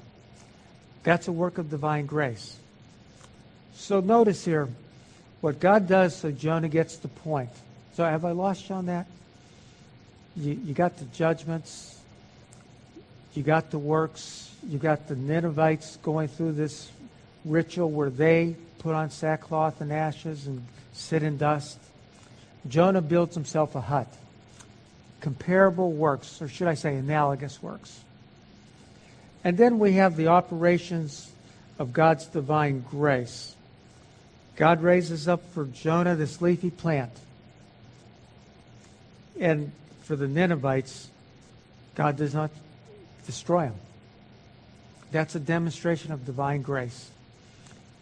That's 1.03 1.29
a 1.29 1.33
work 1.33 1.59
of 1.59 1.71
divine 1.71 2.07
grace. 2.07 2.57
So 3.75 4.01
notice 4.01 4.45
here 4.45 4.69
what 5.41 5.61
God 5.61 5.89
does 5.89 6.15
so 6.15 6.31
Jonah 6.31 6.69
gets 6.69 6.97
the 6.97 7.09
point. 7.09 7.51
So 7.95 8.05
have 8.05 8.25
I 8.25 8.33
lost 8.33 8.69
you 8.69 8.75
on 8.75 8.87
that? 8.87 9.07
You, 10.37 10.61
you 10.65 10.75
got 10.75 10.99
the 10.99 11.07
judgments, 11.07 11.99
you 13.35 13.43
got 13.43 13.71
the 13.71 13.79
works, 13.79 14.55
you 14.69 14.79
got 14.79 15.09
the 15.09 15.17
Ninevites 15.17 15.97
going 16.03 16.29
through 16.29 16.53
this 16.53 16.91
ritual 17.45 17.91
where 17.91 18.11
they 18.11 18.57
put 18.79 18.95
on 18.95 19.11
sackcloth 19.11 19.81
and 19.81 19.93
ashes 19.93 20.47
and 20.47 20.65
sit 20.93 21.23
in 21.23 21.39
dust. 21.39 21.79
Jonah 22.69 23.01
builds 23.01 23.35
himself 23.35 23.75
a 23.75 23.81
hut. 23.81 24.13
Comparable 25.21 25.93
works, 25.93 26.41
or 26.41 26.49
should 26.49 26.69
I 26.69 26.75
say 26.75 26.97
analogous 26.97 27.63
works. 27.63 28.01
And 29.45 29.57
then 29.57 29.79
we 29.79 29.95
have 29.95 30.17
the 30.17 30.29
operations 30.29 31.31
of 31.79 31.93
God's 31.93 32.27
divine 32.27 32.85
grace. 32.91 33.55
God 34.57 34.83
raises 34.83 35.29
up 35.29 35.43
for 35.53 35.65
Jonah 35.65 36.15
this 36.15 36.43
leafy 36.43 36.71
plant 36.71 37.13
and 39.41 39.73
for 40.03 40.15
the 40.15 40.29
Ninevites, 40.29 41.09
God 41.95 42.17
does 42.17 42.35
not 42.35 42.51
destroy 43.27 43.63
them. 43.63 43.75
That's 45.11 45.35
a 45.35 45.41
demonstration 45.41 46.13
of 46.13 46.25
divine 46.25 46.63
grace. 46.63 47.11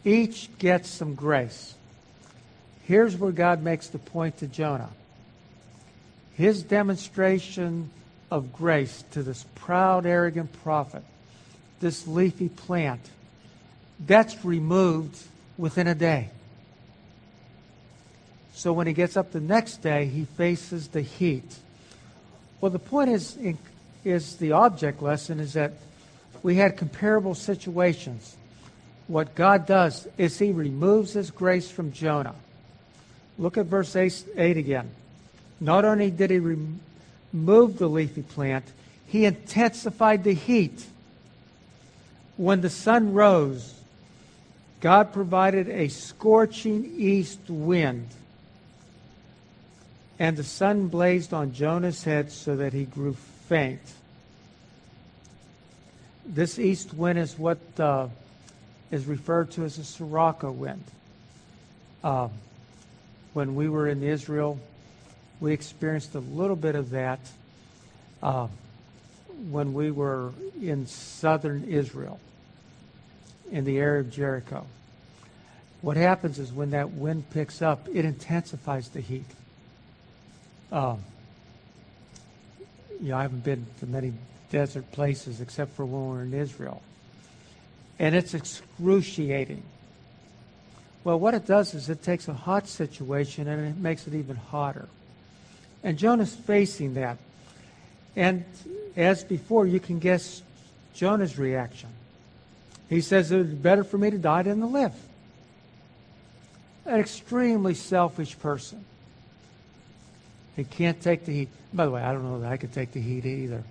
Each 0.04 0.50
gets 0.58 0.90
some 0.90 1.14
grace. 1.14 1.74
Here's 2.84 3.16
where 3.16 3.32
God 3.32 3.62
makes 3.62 3.88
the 3.88 3.98
point 3.98 4.38
to 4.38 4.46
Jonah. 4.46 4.90
His 6.38 6.62
demonstration 6.62 7.90
of 8.30 8.52
grace 8.52 9.02
to 9.10 9.24
this 9.24 9.44
proud, 9.56 10.06
arrogant 10.06 10.52
prophet, 10.62 11.02
this 11.80 12.06
leafy 12.06 12.48
plant, 12.48 13.00
that's 14.06 14.44
removed 14.44 15.20
within 15.56 15.88
a 15.88 15.96
day. 15.96 16.30
So 18.54 18.72
when 18.72 18.86
he 18.86 18.92
gets 18.92 19.16
up 19.16 19.32
the 19.32 19.40
next 19.40 19.82
day, 19.82 20.06
he 20.06 20.26
faces 20.26 20.86
the 20.86 21.02
heat. 21.02 21.56
Well, 22.60 22.70
the 22.70 22.78
point 22.78 23.10
is, 23.10 23.36
is 24.04 24.36
the 24.36 24.52
object 24.52 25.02
lesson 25.02 25.40
is 25.40 25.54
that 25.54 25.72
we 26.44 26.54
had 26.54 26.76
comparable 26.76 27.34
situations. 27.34 28.36
What 29.08 29.34
God 29.34 29.66
does 29.66 30.06
is 30.16 30.38
he 30.38 30.52
removes 30.52 31.14
his 31.14 31.32
grace 31.32 31.68
from 31.68 31.90
Jonah. 31.90 32.36
Look 33.38 33.58
at 33.58 33.66
verse 33.66 33.96
8, 33.96 34.24
8 34.36 34.56
again. 34.56 34.90
Not 35.60 35.84
only 35.84 36.10
did 36.10 36.30
he 36.30 36.38
remove 36.38 37.78
the 37.78 37.88
leafy 37.88 38.22
plant, 38.22 38.64
he 39.06 39.24
intensified 39.24 40.24
the 40.24 40.34
heat. 40.34 40.86
When 42.36 42.60
the 42.60 42.70
sun 42.70 43.14
rose, 43.14 43.74
God 44.80 45.12
provided 45.12 45.68
a 45.68 45.88
scorching 45.88 46.84
east 46.96 47.40
wind 47.48 48.08
and 50.18 50.36
the 50.36 50.44
sun 50.44 50.88
blazed 50.88 51.32
on 51.32 51.52
Jonah's 51.52 52.02
head 52.02 52.32
so 52.32 52.56
that 52.56 52.72
he 52.72 52.84
grew 52.84 53.14
faint. 53.48 53.80
This 56.26 56.58
east 56.58 56.92
wind 56.92 57.18
is 57.18 57.38
what 57.38 57.58
uh, 57.78 58.08
is 58.90 59.06
referred 59.06 59.52
to 59.52 59.64
as 59.64 59.78
a 59.78 59.84
Sirocco 59.84 60.50
wind. 60.50 60.84
Um, 62.02 62.30
when 63.32 63.54
we 63.54 63.68
were 63.68 63.88
in 63.88 64.02
Israel, 64.02 64.58
we 65.40 65.52
experienced 65.52 66.14
a 66.14 66.20
little 66.20 66.56
bit 66.56 66.74
of 66.74 66.90
that 66.90 67.20
uh, 68.22 68.48
when 69.50 69.72
we 69.72 69.90
were 69.90 70.32
in 70.60 70.86
southern 70.86 71.64
Israel, 71.64 72.18
in 73.50 73.64
the 73.64 73.78
area 73.78 74.00
of 74.00 74.10
Jericho. 74.10 74.66
What 75.80 75.96
happens 75.96 76.38
is 76.38 76.52
when 76.52 76.70
that 76.70 76.90
wind 76.90 77.30
picks 77.30 77.62
up, 77.62 77.88
it 77.92 78.04
intensifies 78.04 78.88
the 78.88 79.00
heat. 79.00 79.26
Um, 80.72 80.98
you 83.00 83.10
know, 83.10 83.16
I 83.16 83.22
haven't 83.22 83.44
been 83.44 83.64
to 83.80 83.86
many 83.86 84.12
desert 84.50 84.90
places 84.90 85.40
except 85.40 85.74
for 85.74 85.84
when 85.84 86.10
we 86.10 86.16
were 86.16 86.22
in 86.22 86.34
Israel. 86.34 86.82
And 87.98 88.14
it's 88.14 88.34
excruciating. 88.34 89.62
Well, 91.04 91.18
what 91.18 91.34
it 91.34 91.46
does 91.46 91.74
is 91.74 91.88
it 91.88 92.02
takes 92.02 92.26
a 92.28 92.34
hot 92.34 92.68
situation 92.68 93.46
and 93.46 93.66
it 93.66 93.76
makes 93.76 94.06
it 94.06 94.14
even 94.14 94.36
hotter. 94.36 94.88
And 95.82 95.98
Jonah's 95.98 96.34
facing 96.34 96.94
that. 96.94 97.18
And 98.16 98.44
as 98.96 99.22
before, 99.22 99.66
you 99.66 99.80
can 99.80 99.98
guess 99.98 100.42
Jonah's 100.94 101.38
reaction. 101.38 101.88
He 102.88 103.00
says, 103.00 103.30
It 103.30 103.36
would 103.36 103.50
be 103.50 103.56
better 103.56 103.84
for 103.84 103.98
me 103.98 104.10
to 104.10 104.18
die 104.18 104.42
than 104.42 104.60
to 104.60 104.66
live. 104.66 104.94
An 106.84 106.98
extremely 106.98 107.74
selfish 107.74 108.38
person. 108.38 108.84
He 110.56 110.64
can't 110.64 111.00
take 111.00 111.24
the 111.24 111.32
heat. 111.32 111.48
By 111.72 111.84
the 111.84 111.92
way, 111.92 112.02
I 112.02 112.12
don't 112.12 112.24
know 112.24 112.40
that 112.40 112.50
I 112.50 112.56
could 112.56 112.72
take 112.72 112.92
the 112.92 113.00
heat 113.00 113.24
either. 113.24 113.62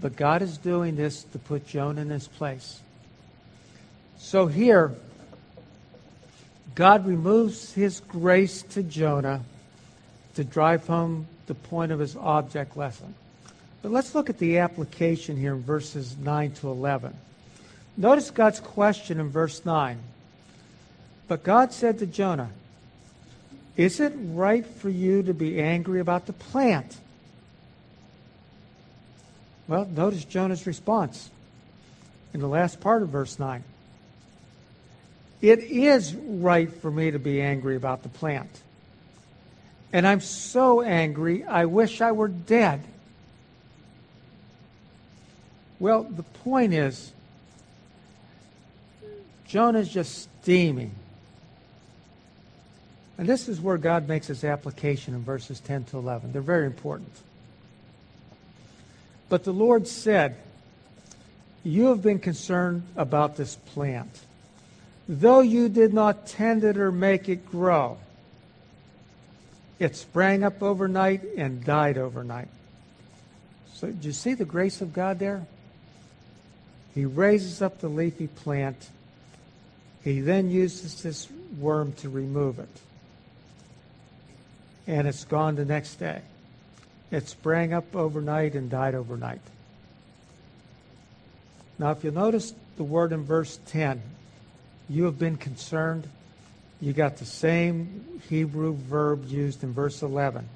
But 0.00 0.16
God 0.16 0.42
is 0.42 0.58
doing 0.58 0.96
this 0.96 1.22
to 1.24 1.38
put 1.38 1.66
Jonah 1.66 2.00
in 2.00 2.10
his 2.10 2.26
place. 2.26 2.80
So 4.18 4.46
here, 4.46 4.92
God 6.74 7.06
removes 7.06 7.72
his 7.72 8.00
grace 8.00 8.62
to 8.62 8.82
Jonah 8.82 9.42
to 10.38 10.44
drive 10.44 10.86
home 10.86 11.26
the 11.48 11.54
point 11.54 11.90
of 11.90 11.98
his 11.98 12.14
object 12.14 12.76
lesson. 12.76 13.12
But 13.82 13.90
let's 13.90 14.14
look 14.14 14.30
at 14.30 14.38
the 14.38 14.58
application 14.58 15.36
here 15.36 15.52
in 15.52 15.62
verses 15.62 16.16
9 16.16 16.52
to 16.52 16.70
11. 16.70 17.12
Notice 17.96 18.30
God's 18.30 18.60
question 18.60 19.18
in 19.18 19.30
verse 19.30 19.64
9. 19.64 19.98
But 21.26 21.42
God 21.42 21.72
said 21.72 21.98
to 21.98 22.06
Jonah, 22.06 22.50
Is 23.76 23.98
it 23.98 24.12
right 24.16 24.64
for 24.64 24.88
you 24.88 25.24
to 25.24 25.34
be 25.34 25.60
angry 25.60 25.98
about 25.98 26.26
the 26.26 26.32
plant? 26.32 26.96
Well, 29.66 29.86
notice 29.86 30.24
Jonah's 30.24 30.68
response 30.68 31.30
in 32.32 32.38
the 32.38 32.46
last 32.46 32.78
part 32.78 33.02
of 33.02 33.08
verse 33.08 33.40
9. 33.40 33.64
It 35.42 35.58
is 35.58 36.14
right 36.14 36.72
for 36.72 36.92
me 36.92 37.10
to 37.10 37.18
be 37.18 37.42
angry 37.42 37.74
about 37.74 38.04
the 38.04 38.08
plant. 38.08 38.62
And 39.92 40.06
I'm 40.06 40.20
so 40.20 40.82
angry, 40.82 41.44
I 41.44 41.64
wish 41.64 42.00
I 42.00 42.12
were 42.12 42.28
dead. 42.28 42.82
Well, 45.80 46.02
the 46.02 46.22
point 46.22 46.74
is, 46.74 47.12
Jonah's 49.46 49.88
just 49.88 50.28
steaming. 50.42 50.92
And 53.16 53.28
this 53.28 53.48
is 53.48 53.60
where 53.60 53.78
God 53.78 54.06
makes 54.06 54.26
his 54.26 54.44
application 54.44 55.14
in 55.14 55.24
verses 55.24 55.58
10 55.60 55.84
to 55.84 55.98
11. 55.98 56.32
They're 56.32 56.42
very 56.42 56.66
important. 56.66 57.10
But 59.28 59.44
the 59.44 59.52
Lord 59.52 59.88
said, 59.88 60.36
You 61.64 61.86
have 61.86 62.02
been 62.02 62.18
concerned 62.18 62.82
about 62.94 63.36
this 63.36 63.56
plant, 63.56 64.20
though 65.08 65.40
you 65.40 65.68
did 65.68 65.92
not 65.92 66.26
tend 66.26 66.62
it 66.62 66.76
or 66.76 66.92
make 66.92 67.28
it 67.28 67.50
grow. 67.50 67.98
It 69.78 69.96
sprang 69.96 70.42
up 70.42 70.62
overnight 70.62 71.22
and 71.36 71.64
died 71.64 71.98
overnight. 71.98 72.48
So, 73.74 73.90
do 73.90 74.06
you 74.08 74.12
see 74.12 74.34
the 74.34 74.44
grace 74.44 74.80
of 74.80 74.92
God 74.92 75.18
there? 75.18 75.46
He 76.94 77.04
raises 77.04 77.62
up 77.62 77.78
the 77.78 77.88
leafy 77.88 78.26
plant. 78.26 78.88
He 80.02 80.20
then 80.20 80.50
uses 80.50 81.02
this 81.02 81.28
worm 81.60 81.92
to 81.98 82.08
remove 82.08 82.58
it. 82.58 82.68
And 84.88 85.06
it's 85.06 85.24
gone 85.24 85.54
the 85.54 85.64
next 85.64 85.96
day. 85.96 86.22
It 87.10 87.28
sprang 87.28 87.72
up 87.72 87.94
overnight 87.94 88.54
and 88.54 88.68
died 88.68 88.94
overnight. 88.94 89.40
Now, 91.78 91.92
if 91.92 92.02
you 92.02 92.10
notice 92.10 92.52
the 92.76 92.82
word 92.82 93.12
in 93.12 93.24
verse 93.24 93.60
10, 93.66 94.02
you 94.88 95.04
have 95.04 95.18
been 95.18 95.36
concerned 95.36 96.08
you 96.80 96.92
got 96.92 97.16
the 97.16 97.24
same 97.24 98.20
Hebrew 98.28 98.74
verb 98.74 99.28
used 99.28 99.64
in 99.64 99.72
verse 99.72 100.02
11. 100.02 100.48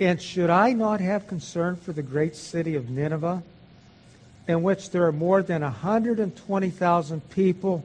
And 0.00 0.20
should 0.20 0.50
I 0.50 0.72
not 0.72 1.00
have 1.00 1.26
concern 1.26 1.76
for 1.76 1.92
the 1.92 2.02
great 2.02 2.34
city 2.34 2.76
of 2.76 2.88
Nineveh, 2.88 3.42
in 4.48 4.62
which 4.62 4.90
there 4.90 5.06
are 5.06 5.12
more 5.12 5.42
than 5.42 5.62
120,000 5.62 7.30
people 7.30 7.84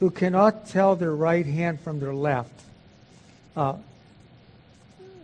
who 0.00 0.10
cannot 0.10 0.66
tell 0.66 0.96
their 0.96 1.14
right 1.14 1.46
hand 1.46 1.80
from 1.80 2.00
their 2.00 2.14
left? 2.14 2.52
Uh, 3.56 3.74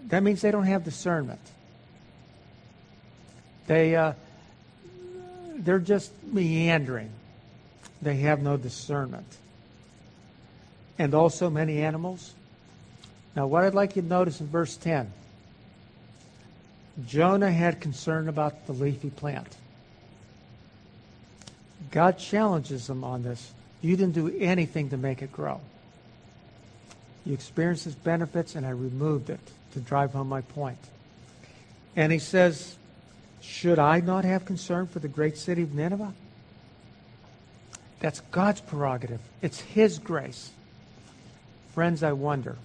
that 0.07 0.23
means 0.23 0.41
they 0.41 0.53
don't 0.53 0.65
have 0.65 0.85
discernment. 0.85 1.41
They, 3.67 3.97
uh, 3.97 4.13
they're 5.57 5.81
just 5.81 6.13
meandering. 6.23 7.11
They 8.01 8.17
have 8.19 8.41
no 8.41 8.57
discernment 8.57 9.27
and 10.99 11.15
also 11.15 11.51
many 11.51 11.83
animals. 11.83 12.35
Now, 13.35 13.47
what 13.47 13.65
I'd 13.65 13.75
like 13.75 13.97
you 13.97 14.03
to 14.03 14.09
notice 14.09 14.41
in 14.41 14.47
verse 14.49 14.77
10 14.77 15.13
Jonah 17.07 17.53
had 17.53 17.81
concern 17.81 18.29
about 18.29 18.67
the 18.67 18.73
leafy 18.73 19.11
plant. 19.11 19.55
God 21.91 22.19
challenges 22.19 22.89
him 22.89 23.05
on 23.05 23.23
this. 23.23 23.53
You 23.83 23.97
didn't 23.97 24.15
do 24.15 24.35
anything 24.39 24.91
to 24.91 24.97
make 24.97 25.21
it 25.21 25.31
grow. 25.31 25.61
You 27.27 27.35
experienced 27.35 27.87
its 27.87 27.97
benefits, 27.97 28.55
and 28.55 28.65
I 28.65 28.71
removed 28.71 29.31
it 29.31 29.41
to 29.75 29.81
drive 29.81 30.13
home 30.13 30.29
my 30.29 30.41
point. 30.41 30.79
And 31.95 32.13
he 32.13 32.19
says, 32.19 32.77
Should 33.41 33.79
I 33.79 34.01
not 34.01 34.25
have 34.25 34.45
concern 34.45 34.87
for 34.87 35.01
the 35.01 35.09
great 35.09 35.37
city 35.37 35.63
of 35.63 35.75
Nineveh? 35.75 36.15
That's 38.01 38.21
God's 38.31 38.61
prerogative, 38.61 39.21
it's 39.43 39.61
His 39.61 39.99
grace. 39.99 40.51
Friends, 41.77 42.03
I 42.03 42.13
wonder 42.13 42.57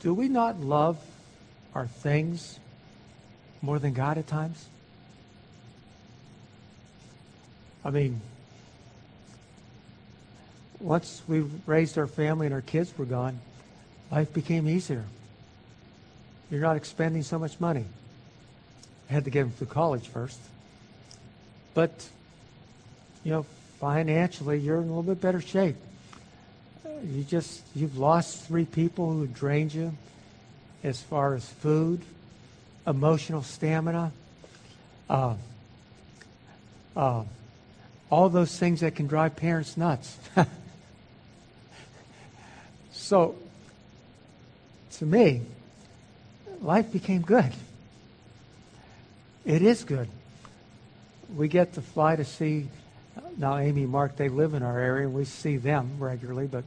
do 0.00 0.12
we 0.12 0.28
not 0.28 0.58
love 0.58 0.98
our 1.76 1.86
things 1.86 2.58
more 3.62 3.78
than 3.78 3.92
God 3.92 4.18
at 4.18 4.26
times? 4.26 4.66
I 7.84 7.90
mean, 7.90 8.20
once 10.80 11.22
we 11.28 11.44
raised 11.66 11.96
our 11.98 12.08
family 12.08 12.46
and 12.46 12.54
our 12.54 12.62
kids 12.62 12.92
were 12.98 13.04
gone, 13.04 13.38
life 14.10 14.34
became 14.34 14.68
easier. 14.68 15.04
You're 16.50 16.62
not 16.62 16.76
expending 16.76 17.22
so 17.22 17.38
much 17.38 17.60
money. 17.60 17.84
I 19.08 19.12
had 19.12 19.24
to 19.26 19.30
get 19.30 19.42
them 19.42 19.52
through 19.52 19.68
college 19.68 20.08
first. 20.08 20.40
But, 21.74 22.08
you 23.22 23.30
know, 23.30 23.46
financially, 23.78 24.58
you're 24.58 24.78
in 24.78 24.82
a 24.82 24.86
little 24.86 25.04
bit 25.04 25.20
better 25.20 25.40
shape 25.40 25.76
you 27.02 27.24
just 27.24 27.62
you've 27.74 27.98
lost 27.98 28.46
three 28.46 28.64
people 28.64 29.12
who 29.12 29.26
drained 29.26 29.74
you 29.74 29.92
as 30.82 31.00
far 31.00 31.34
as 31.34 31.48
food, 31.48 32.02
emotional 32.86 33.42
stamina, 33.42 34.12
uh, 35.08 35.34
uh, 36.96 37.24
all 38.10 38.28
those 38.28 38.56
things 38.58 38.80
that 38.80 38.94
can 38.94 39.06
drive 39.06 39.36
parents 39.36 39.76
nuts. 39.76 40.16
so, 42.92 43.36
to 44.92 45.06
me, 45.06 45.42
life 46.60 46.92
became 46.92 47.22
good. 47.22 47.52
It 49.44 49.62
is 49.62 49.84
good. 49.84 50.08
We 51.34 51.48
get 51.48 51.74
to 51.74 51.82
fly 51.82 52.16
to 52.16 52.24
see 52.24 52.68
now 53.36 53.56
Amy 53.56 53.86
Mark, 53.86 54.16
they 54.16 54.28
live 54.28 54.54
in 54.54 54.62
our 54.62 54.78
area. 54.78 55.08
We 55.08 55.24
see 55.24 55.56
them 55.56 55.96
regularly, 55.98 56.46
but 56.46 56.64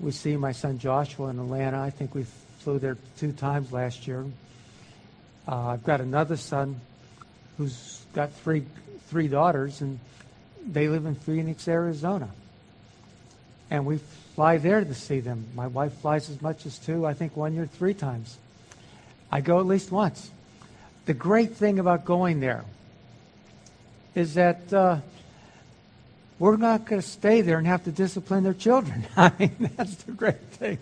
we 0.00 0.12
see 0.12 0.36
my 0.36 0.52
son 0.52 0.78
Joshua 0.78 1.28
in 1.28 1.38
Atlanta. 1.38 1.80
I 1.80 1.90
think 1.90 2.14
we 2.14 2.24
flew 2.60 2.78
there 2.78 2.96
two 3.18 3.32
times 3.32 3.72
last 3.72 4.06
year. 4.06 4.24
Uh, 5.46 5.68
I've 5.68 5.84
got 5.84 6.00
another 6.00 6.36
son 6.36 6.80
who's 7.58 8.02
got 8.14 8.32
three 8.32 8.64
three 9.08 9.28
daughters, 9.28 9.80
and 9.80 9.98
they 10.66 10.88
live 10.88 11.04
in 11.04 11.16
Phoenix, 11.16 11.66
Arizona. 11.66 12.28
And 13.70 13.84
we 13.84 13.98
fly 14.34 14.58
there 14.58 14.84
to 14.84 14.94
see 14.94 15.20
them. 15.20 15.46
My 15.54 15.66
wife 15.66 15.92
flies 16.00 16.30
as 16.30 16.40
much 16.40 16.64
as 16.64 16.78
two, 16.78 17.04
I 17.04 17.14
think 17.14 17.36
one 17.36 17.54
year, 17.54 17.66
three 17.66 17.94
times. 17.94 18.38
I 19.30 19.40
go 19.40 19.60
at 19.60 19.66
least 19.66 19.92
once. 19.92 20.30
The 21.06 21.14
great 21.14 21.56
thing 21.56 21.78
about 21.78 22.04
going 22.04 22.40
there 22.40 22.64
is 24.14 24.34
that 24.34 24.72
uh, 24.72 24.98
we're 26.40 26.56
not 26.56 26.86
going 26.86 27.00
to 27.00 27.06
stay 27.06 27.42
there 27.42 27.58
and 27.58 27.66
have 27.66 27.84
to 27.84 27.92
discipline 27.92 28.42
their 28.42 28.54
children. 28.54 29.06
I 29.16 29.30
mean, 29.38 29.70
that's 29.76 29.94
the 29.96 30.12
great 30.12 30.40
thing. 30.40 30.78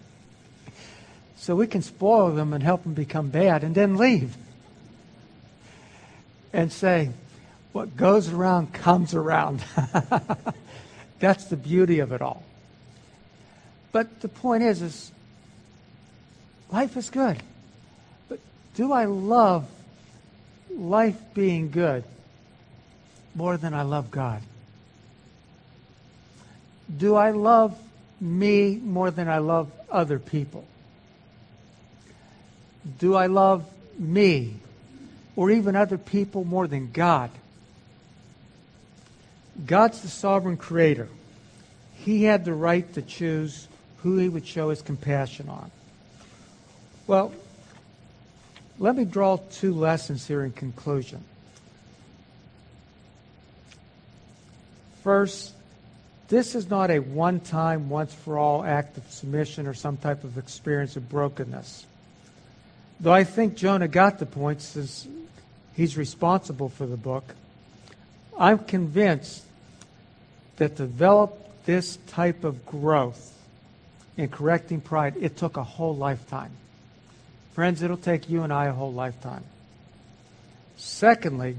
So 1.36 1.56
we 1.56 1.66
can 1.66 1.82
spoil 1.82 2.30
them 2.30 2.52
and 2.52 2.62
help 2.62 2.84
them 2.84 2.94
become 2.94 3.28
bad 3.28 3.64
and 3.64 3.74
then 3.74 3.96
leave. 3.96 4.36
And 6.52 6.72
say, 6.72 7.10
what 7.72 7.96
goes 7.96 8.32
around 8.32 8.72
comes 8.72 9.14
around. 9.14 9.62
that's 11.18 11.46
the 11.46 11.56
beauty 11.56 11.98
of 11.98 12.12
it 12.12 12.22
all. 12.22 12.44
But 13.90 14.20
the 14.20 14.28
point 14.28 14.62
is, 14.62 14.80
is 14.80 15.12
life 16.70 16.96
is 16.96 17.10
good. 17.10 17.36
But 18.28 18.38
do 18.76 18.92
I 18.92 19.06
love 19.06 19.66
life 20.70 21.16
being 21.34 21.72
good 21.72 22.04
more 23.34 23.56
than 23.56 23.74
I 23.74 23.82
love 23.82 24.12
God? 24.12 24.40
Do 26.96 27.16
I 27.16 27.30
love 27.30 27.78
me 28.20 28.76
more 28.76 29.10
than 29.10 29.28
I 29.28 29.38
love 29.38 29.70
other 29.90 30.18
people? 30.18 30.64
Do 32.98 33.14
I 33.14 33.26
love 33.26 33.68
me 33.98 34.54
or 35.36 35.50
even 35.50 35.76
other 35.76 35.98
people 35.98 36.44
more 36.44 36.66
than 36.66 36.90
God? 36.90 37.30
God's 39.66 40.00
the 40.00 40.08
sovereign 40.08 40.56
creator. 40.56 41.08
He 41.96 42.24
had 42.24 42.44
the 42.44 42.54
right 42.54 42.90
to 42.94 43.02
choose 43.02 43.68
who 43.98 44.16
he 44.18 44.28
would 44.28 44.46
show 44.46 44.70
his 44.70 44.82
compassion 44.82 45.48
on. 45.48 45.70
Well, 47.06 47.32
let 48.78 48.96
me 48.96 49.04
draw 49.04 49.38
two 49.50 49.74
lessons 49.74 50.26
here 50.26 50.44
in 50.44 50.52
conclusion. 50.52 51.24
First, 55.02 55.52
this 56.28 56.54
is 56.54 56.68
not 56.68 56.90
a 56.90 56.98
one 56.98 57.40
time, 57.40 57.88
once 57.88 58.14
for 58.14 58.38
all 58.38 58.62
act 58.62 58.98
of 58.98 59.10
submission 59.10 59.66
or 59.66 59.74
some 59.74 59.96
type 59.96 60.24
of 60.24 60.38
experience 60.38 60.96
of 60.96 61.08
brokenness. 61.08 61.86
Though 63.00 63.12
I 63.12 63.24
think 63.24 63.54
Jonah 63.54 63.88
got 63.88 64.18
the 64.18 64.26
point 64.26 64.60
since 64.60 65.06
he's 65.74 65.96
responsible 65.96 66.68
for 66.68 66.86
the 66.86 66.96
book, 66.96 67.34
I'm 68.38 68.58
convinced 68.58 69.42
that 70.56 70.76
to 70.76 70.82
develop 70.82 71.64
this 71.64 71.98
type 72.08 72.44
of 72.44 72.66
growth 72.66 73.34
in 74.16 74.28
correcting 74.28 74.80
pride, 74.80 75.14
it 75.20 75.36
took 75.36 75.56
a 75.56 75.62
whole 75.62 75.96
lifetime. 75.96 76.50
Friends, 77.54 77.82
it'll 77.82 77.96
take 77.96 78.28
you 78.28 78.42
and 78.42 78.52
I 78.52 78.66
a 78.66 78.72
whole 78.72 78.92
lifetime. 78.92 79.44
Secondly, 80.76 81.56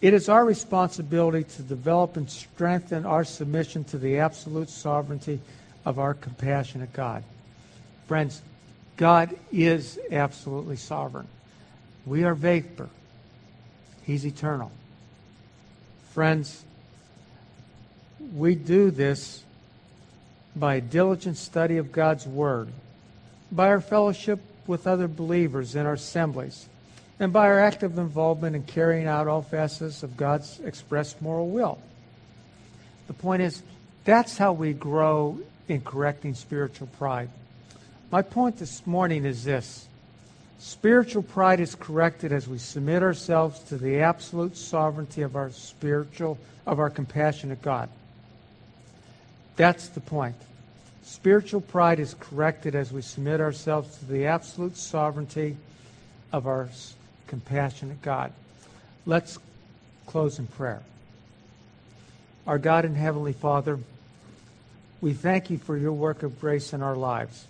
it 0.00 0.14
is 0.14 0.28
our 0.28 0.44
responsibility 0.44 1.44
to 1.44 1.62
develop 1.62 2.16
and 2.16 2.30
strengthen 2.30 3.04
our 3.04 3.24
submission 3.24 3.84
to 3.84 3.98
the 3.98 4.18
absolute 4.18 4.70
sovereignty 4.70 5.40
of 5.84 5.98
our 5.98 6.14
compassionate 6.14 6.92
God. 6.92 7.22
Friends, 8.06 8.40
God 8.96 9.36
is 9.52 9.98
absolutely 10.10 10.76
sovereign. 10.76 11.28
We 12.06 12.24
are 12.24 12.34
vapor. 12.34 12.88
He's 14.04 14.24
eternal. 14.26 14.72
Friends, 16.12 16.64
we 18.34 18.54
do 18.54 18.90
this 18.90 19.42
by 20.56 20.76
a 20.76 20.80
diligent 20.80 21.36
study 21.36 21.76
of 21.76 21.92
God's 21.92 22.26
Word, 22.26 22.68
by 23.52 23.68
our 23.68 23.80
fellowship 23.80 24.40
with 24.66 24.86
other 24.86 25.08
believers 25.08 25.74
in 25.74 25.86
our 25.86 25.94
assemblies, 25.94 26.68
and 27.20 27.34
by 27.34 27.46
our 27.46 27.60
active 27.60 27.98
involvement 27.98 28.56
in 28.56 28.62
carrying 28.62 29.06
out 29.06 29.28
all 29.28 29.42
facets 29.42 30.02
of 30.02 30.16
God's 30.16 30.58
expressed 30.60 31.20
moral 31.20 31.50
will. 31.50 31.78
The 33.06 33.12
point 33.12 33.42
is, 33.42 33.62
that's 34.04 34.38
how 34.38 34.54
we 34.54 34.72
grow 34.72 35.38
in 35.68 35.82
correcting 35.82 36.34
spiritual 36.34 36.88
pride. 36.98 37.28
My 38.10 38.22
point 38.22 38.56
this 38.56 38.86
morning 38.86 39.26
is 39.26 39.44
this 39.44 39.86
spiritual 40.58 41.22
pride 41.22 41.60
is 41.60 41.74
corrected 41.74 42.32
as 42.32 42.48
we 42.48 42.58
submit 42.58 43.02
ourselves 43.02 43.60
to 43.64 43.76
the 43.76 44.00
absolute 44.00 44.56
sovereignty 44.56 45.22
of 45.22 45.36
our 45.36 45.50
spiritual, 45.50 46.38
of 46.66 46.78
our 46.78 46.90
compassionate 46.90 47.60
God. 47.60 47.90
That's 49.56 49.88
the 49.88 50.00
point. 50.00 50.36
Spiritual 51.02 51.60
pride 51.60 52.00
is 52.00 52.14
corrected 52.18 52.74
as 52.74 52.92
we 52.92 53.02
submit 53.02 53.40
ourselves 53.40 53.98
to 53.98 54.06
the 54.06 54.26
absolute 54.26 54.76
sovereignty 54.76 55.56
of 56.32 56.46
our 56.46 56.68
compassionate 57.30 58.02
God. 58.02 58.32
Let's 59.06 59.38
close 60.06 60.40
in 60.40 60.48
prayer. 60.48 60.82
Our 62.44 62.58
God 62.58 62.84
and 62.84 62.96
Heavenly 62.96 63.32
Father, 63.32 63.78
we 65.00 65.14
thank 65.14 65.48
you 65.48 65.56
for 65.56 65.76
your 65.76 65.92
work 65.92 66.24
of 66.24 66.40
grace 66.40 66.72
in 66.72 66.82
our 66.82 66.96
lives. 66.96 67.46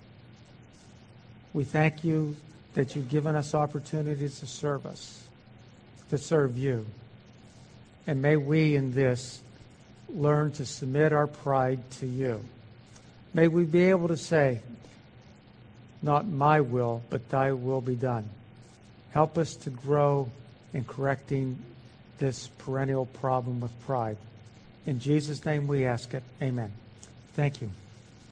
We 1.55 1.65
thank 1.65 2.05
you 2.05 2.37
that 2.75 2.95
you've 2.95 3.09
given 3.09 3.35
us 3.35 3.55
opportunities 3.55 4.41
to 4.41 4.47
serve 4.47 4.85
us, 4.85 5.25
to 6.11 6.19
serve 6.19 6.59
you. 6.59 6.87
And 8.07 8.21
may 8.21 8.37
we 8.37 8.77
in 8.77 8.93
this 8.93 9.41
learn 10.11 10.53
to 10.53 10.67
submit 10.67 11.15
our 11.15 11.27
pride 11.27 11.91
to 11.93 12.07
you. 12.07 12.45
May 13.33 13.49
we 13.49 13.65
be 13.65 13.85
able 13.85 14.09
to 14.09 14.17
say, 14.19 14.61
Not 16.03 16.27
my 16.27 16.61
will, 16.61 17.03
but 17.09 17.31
thy 17.31 17.53
will 17.53 17.81
be 17.81 17.95
done. 17.95 18.29
Help 19.13 19.39
us 19.39 19.57
to 19.57 19.71
grow 19.71 20.31
in 20.73 20.85
correcting 20.85 21.59
this 22.19 22.49
perennial 22.59 23.07
problem 23.07 23.61
with 23.61 23.73
pride. 23.87 24.17
In 24.87 25.01
Jesus' 25.01 25.45
name 25.45 25.67
we 25.67 25.85
ask 25.85 26.15
it. 26.15 26.23
Amen. 26.41 26.73
Thank 27.35 27.61
you. 27.61 27.71